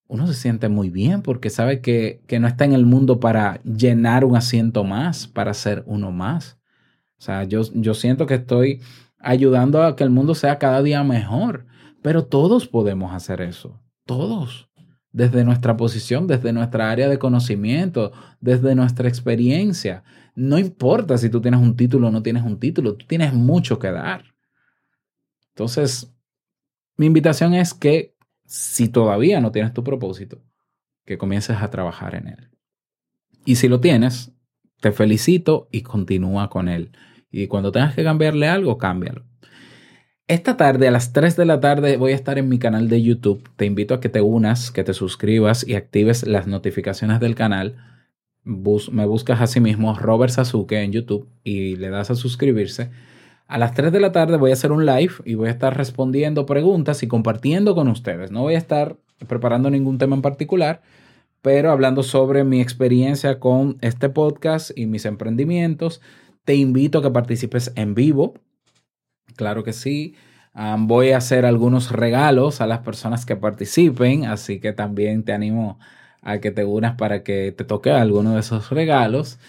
uno 0.08 0.28
se 0.28 0.36
siente 0.36 0.70
muy 0.70 0.90
bien 0.92 1.24
porque 1.24 1.50
sabe 1.50 1.82
que, 1.82 2.22
que 2.28 2.40
no 2.40 2.48
está 2.48 2.66
en 2.66 2.74
el 2.74 2.86
mundo 2.86 3.20
para 3.20 3.62
llenar 3.64 4.24
un 4.24 4.36
asiento 4.36 4.84
más, 4.84 5.28
para 5.28 5.54
ser 5.56 5.84
uno 5.88 6.12
más. 6.12 6.61
O 7.22 7.24
sea, 7.24 7.44
yo, 7.44 7.62
yo 7.76 7.94
siento 7.94 8.26
que 8.26 8.34
estoy 8.34 8.82
ayudando 9.20 9.84
a 9.84 9.96
que 9.96 10.04
el 10.04 10.10
mundo 10.10 10.34
sea 10.34 10.58
cada 10.58 10.82
día 10.82 11.04
mejor, 11.04 11.68
pero 12.02 12.26
todos 12.26 12.68
podemos 12.68 13.14
hacer 13.14 13.42
eso, 13.42 13.80
todos, 14.08 14.72
desde 15.12 15.44
nuestra 15.44 15.78
posición, 15.78 16.26
desde 16.26 16.52
nuestra 16.52 16.90
área 16.90 17.08
de 17.10 17.20
conocimiento, 17.20 18.12
desde 18.40 18.74
nuestra 18.74 19.08
experiencia. 19.08 20.04
No 20.34 20.58
importa 20.58 21.16
si 21.20 21.30
tú 21.30 21.42
tienes 21.42 21.60
un 21.60 21.76
título 21.76 22.08
o 22.08 22.12
no 22.12 22.24
tienes 22.24 22.42
un 22.42 22.60
título, 22.60 22.96
tú 22.96 23.06
tienes 23.06 23.36
mucho 23.36 23.78
que 23.78 23.92
dar. 23.92 24.24
Entonces, 25.50 26.12
mi 26.98 27.06
invitación 27.06 27.54
es 27.54 27.76
que 27.76 28.16
si 28.46 28.88
todavía 28.88 29.40
no 29.42 29.52
tienes 29.52 29.74
tu 29.76 29.84
propósito, 29.84 30.42
que 31.06 31.20
comiences 31.20 31.58
a 31.58 31.70
trabajar 31.70 32.16
en 32.16 32.30
él. 32.30 32.50
Y 33.46 33.58
si 33.58 33.68
lo 33.68 33.80
tienes, 33.80 34.34
te 34.80 34.92
felicito 34.92 35.70
y 35.72 35.84
continúa 35.84 36.50
con 36.50 36.68
él. 36.68 36.92
Y 37.32 37.48
cuando 37.48 37.72
tengas 37.72 37.96
que 37.96 38.04
cambiarle 38.04 38.48
algo, 38.48 38.78
cámbialo. 38.78 39.24
Esta 40.28 40.56
tarde, 40.56 40.88
a 40.88 40.92
las 40.92 41.12
3 41.12 41.36
de 41.36 41.46
la 41.46 41.60
tarde, 41.60 41.98
voy 41.98 42.14
a 42.14 42.16
estar 42.16 42.38
en 42.38 42.48
mi 42.48 42.58
canal 42.58 42.88
de 42.88 43.02
YouTube. 43.02 43.50
Te 43.58 43.66
invito 43.66 43.94
a 43.94 44.00
que 44.00 44.10
te 44.10 44.22
unas, 44.22 44.72
que 44.72 44.84
te 44.84 44.94
suscribas 44.94 45.68
y 45.68 45.76
actives 45.76 46.26
las 46.26 46.48
notificaciones 46.48 47.20
del 47.20 47.36
canal. 47.36 47.76
Bus 48.44 48.92
me 48.92 49.06
buscas 49.06 49.42
así 49.42 49.60
mismo 49.60 49.94
Robert 49.94 50.32
Sasuke 50.32 50.84
en 50.84 50.94
YouTube 50.94 51.28
y 51.44 51.76
le 51.76 51.90
das 51.90 52.12
a 52.12 52.16
suscribirse. 52.16 52.92
A 53.48 53.58
las 53.58 53.74
3 53.74 53.92
de 53.92 54.00
la 54.00 54.14
tarde 54.14 54.38
voy 54.38 54.52
a 54.52 54.54
hacer 54.54 54.72
un 54.72 54.86
live 54.86 55.14
y 55.26 55.36
voy 55.36 55.50
a 55.50 55.52
estar 55.52 55.76
respondiendo 55.76 56.46
preguntas 56.46 57.04
y 57.04 57.08
compartiendo 57.08 57.76
con 57.76 57.90
ustedes. 57.90 58.32
No 58.32 58.42
voy 58.42 58.56
a 58.56 58.58
estar 58.58 58.96
preparando 59.28 59.70
ningún 59.70 59.98
tema 59.98 60.16
en 60.16 60.22
particular, 60.22 60.82
pero 61.42 61.72
hablando 61.72 62.04
sobre 62.04 62.46
mi 62.46 62.62
experiencia 62.62 63.40
con 63.40 63.78
este 63.82 64.08
podcast 64.08 64.72
y 64.76 64.86
mis 64.86 65.04
emprendimientos. 65.06 66.00
Te 66.46 66.56
invito 66.56 67.00
a 67.00 67.02
que 67.04 67.12
participes 67.12 67.72
en 67.76 67.94
vivo. 67.94 68.34
Claro 69.36 69.64
que 69.64 69.74
sí. 69.74 70.16
Voy 70.80 71.12
a 71.12 71.18
hacer 71.18 71.46
algunos 71.46 71.92
regalos 71.92 72.62
a 72.62 72.68
las 72.68 72.80
personas 72.80 73.26
que 73.26 73.36
participen, 73.36 74.26
así 74.26 74.60
que 74.60 74.74
también 74.74 75.24
te 75.24 75.34
animo 75.34 75.80
a 76.22 76.40
que 76.40 76.52
te 76.52 76.66
unas 76.66 76.96
para 76.98 77.24
que 77.24 77.52
te 77.52 77.64
toque 77.64 77.92
alguno 77.92 78.34
de 78.34 78.42
esos 78.42 78.70
regalos, 78.70 79.40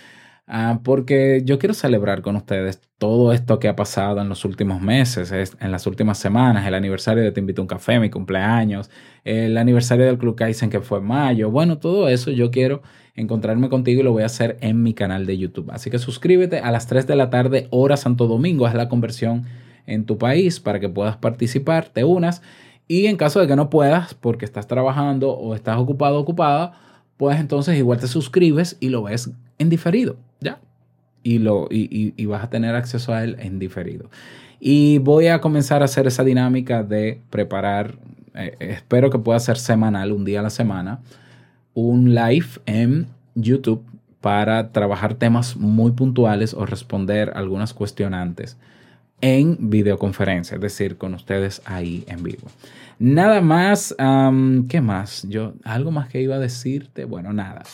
uh, 0.53 0.83
porque 0.83 1.43
yo 1.45 1.59
quiero 1.59 1.75
celebrar 1.75 2.23
con 2.23 2.37
ustedes 2.37 2.81
todo 2.99 3.33
esto 3.33 3.59
que 3.59 3.69
ha 3.69 3.75
pasado 3.75 4.21
en 4.21 4.29
los 4.29 4.45
últimos 4.45 4.81
meses, 4.81 5.33
es, 5.33 5.57
en 5.61 5.73
las 5.73 5.87
últimas 5.87 6.19
semanas, 6.19 6.67
el 6.67 6.75
aniversario 6.75 7.23
de 7.23 7.33
Te 7.33 7.41
Invito 7.41 7.63
a 7.63 7.65
un 7.65 7.69
Café, 7.69 7.99
mi 7.99 8.11
cumpleaños, 8.11 8.91
el 9.25 9.57
aniversario 9.57 10.07
del 10.07 10.19
Club 10.19 10.37
Kaizen 10.37 10.71
que 10.71 10.81
fue 10.81 10.99
en 10.99 11.07
mayo, 11.07 11.51
bueno, 11.51 11.79
todo 11.79 12.09
eso 12.09 12.31
yo 12.31 12.51
quiero 12.51 12.83
encontrarme 13.15 13.69
contigo 13.69 14.01
y 14.01 14.05
lo 14.05 14.13
voy 14.13 14.23
a 14.23 14.27
hacer 14.27 14.57
en 14.61 14.83
mi 14.83 14.95
canal 14.95 15.27
de 15.27 15.39
YouTube. 15.39 15.71
Así 15.71 15.91
que 15.91 15.99
suscríbete 15.99 16.61
a 16.61 16.71
las 16.71 16.87
3 16.87 17.07
de 17.07 17.17
la 17.17 17.31
tarde, 17.31 17.69
hora 17.71 17.97
Santo 17.97 18.27
Domingo, 18.27 18.67
haz 18.67 18.75
la 18.75 18.89
conversión 18.89 19.45
en 19.87 20.07
tu 20.07 20.19
país 20.19 20.61
para 20.61 20.81
que 20.81 20.89
puedas 20.89 21.17
participar, 21.17 21.89
te 21.89 22.05
unas. 22.05 22.43
Y 22.89 23.07
en 23.07 23.17
caso 23.17 23.41
de 23.41 23.47
que 23.47 23.57
no 23.57 23.71
puedas, 23.71 24.15
porque 24.15 24.45
estás 24.45 24.67
trabajando 24.67 25.31
o 25.33 25.55
estás 25.55 25.79
ocupado 25.79 26.19
ocupada, 26.19 26.73
pues 27.17 27.39
entonces 27.39 27.77
igual 27.77 27.99
te 27.99 28.09
suscribes 28.09 28.77
y 28.81 28.89
lo 28.89 29.05
ves 29.05 29.31
en 29.59 29.69
diferido, 29.69 30.17
¿ya? 30.43 30.61
Y, 31.23 31.39
lo, 31.39 31.69
y, 31.71 32.15
y- 32.17 32.27
vas 32.27 32.43
a 32.45 32.51
tener 32.51 32.75
acceso 32.75 33.13
a 33.15 33.23
él 33.23 33.37
en 33.39 33.59
diferido. 33.59 34.11
Y 34.61 34.99
voy 34.99 35.29
a 35.29 35.41
comenzar 35.41 35.83
a 35.83 35.87
hacer 35.87 36.07
esa 36.07 36.25
dinámica 36.25 36.83
de 36.83 37.21
preparar, 37.31 37.97
eh, 38.35 38.57
espero 38.61 39.11
que 39.11 39.19
pueda 39.19 39.39
ser 39.41 39.57
semanal, 39.57 40.13
un 40.13 40.25
día 40.25 40.41
a 40.41 40.43
la 40.43 40.51
semana, 40.51 41.01
un 41.75 42.15
live 42.15 42.47
en 42.67 43.07
YouTube 43.35 43.85
para 44.21 44.73
trabajar 44.73 45.15
temas 45.15 45.57
muy 45.57 45.93
puntuales 45.93 46.55
o 46.55 46.67
responder 46.67 47.33
algunas 47.35 47.75
cuestionantes 47.75 48.57
en 49.21 49.71
videoconferencia, 49.71 50.57
es 50.57 50.61
decir, 50.61 50.97
con 50.97 51.15
ustedes 51.15 51.63
ahí 51.65 52.05
en 52.09 52.23
vivo. 52.23 52.49
Nada 53.05 53.41
más, 53.41 53.97
¿qué 54.69 54.81
más? 54.81 55.27
Yo, 55.29 55.55
algo 55.65 55.91
más 55.91 56.09
que 56.09 56.23
iba 56.23 56.37
a 56.37 56.39
decirte, 56.39 57.05
bueno, 57.05 57.33
nada. 57.33 57.65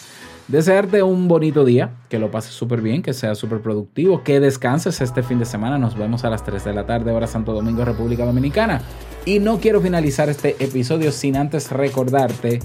Desearte 0.48 1.02
un 1.02 1.28
bonito 1.28 1.66
día, 1.66 1.90
que 2.08 2.18
lo 2.18 2.30
pases 2.30 2.54
súper 2.54 2.80
bien, 2.80 3.02
que 3.02 3.12
sea 3.12 3.34
súper 3.34 3.60
productivo, 3.60 4.24
que 4.24 4.40
descanses 4.40 5.02
este 5.02 5.22
fin 5.22 5.38
de 5.38 5.44
semana. 5.44 5.76
Nos 5.76 5.98
vemos 5.98 6.24
a 6.24 6.30
las 6.30 6.44
3 6.44 6.64
de 6.64 6.72
la 6.72 6.86
tarde, 6.86 7.12
hora 7.12 7.26
Santo 7.26 7.52
Domingo, 7.52 7.84
República 7.84 8.24
Dominicana. 8.24 8.80
Y 9.26 9.38
no 9.38 9.58
quiero 9.58 9.82
finalizar 9.82 10.30
este 10.30 10.56
episodio 10.64 11.12
sin 11.12 11.36
antes 11.36 11.70
recordarte 11.72 12.60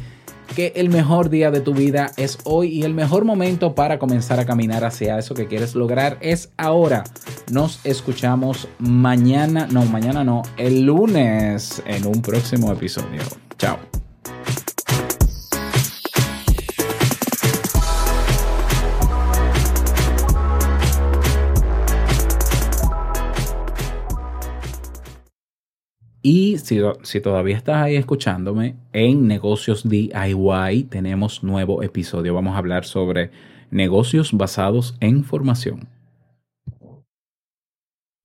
que 0.54 0.74
el 0.76 0.90
mejor 0.90 1.30
día 1.30 1.52
de 1.52 1.62
tu 1.62 1.74
vida 1.74 2.12
es 2.18 2.38
hoy 2.44 2.70
y 2.70 2.84
el 2.84 2.94
mejor 2.94 3.26
momento 3.26 3.76
para 3.76 4.00
comenzar 4.00 4.40
a 4.40 4.46
caminar 4.46 4.86
hacia 4.86 5.18
eso 5.18 5.34
que 5.36 5.48
quieres 5.48 5.76
lograr 5.76 6.18
es 6.22 6.52
ahora. 6.58 7.04
Nos 7.52 7.86
escuchamos 7.86 8.68
mañana, 8.80 9.68
no, 9.70 9.86
mañana 9.86 10.24
no, 10.24 10.44
el 10.58 10.84
lunes 10.84 11.82
en 11.86 12.06
un 12.06 12.22
próximo 12.22 12.72
episodio. 12.72 13.22
Chao. 13.58 14.03
Y 26.26 26.58
si, 26.60 27.20
todavía 27.20 27.58
estás 27.58 27.84
ahí 27.84 27.98
escuchándome, 27.98 28.78
en 28.94 29.28
Negocios 29.28 29.84
DIY 29.90 30.86
tenemos 30.90 31.44
nuevo 31.44 31.84
episodio. 31.84 32.34
Vamos 32.34 32.56
a 32.56 32.60
hablar 32.60 32.86
sobre 32.86 33.30
negocios 33.72 34.32
basados 34.32 34.96
en 35.02 35.26
formación. 35.26 35.90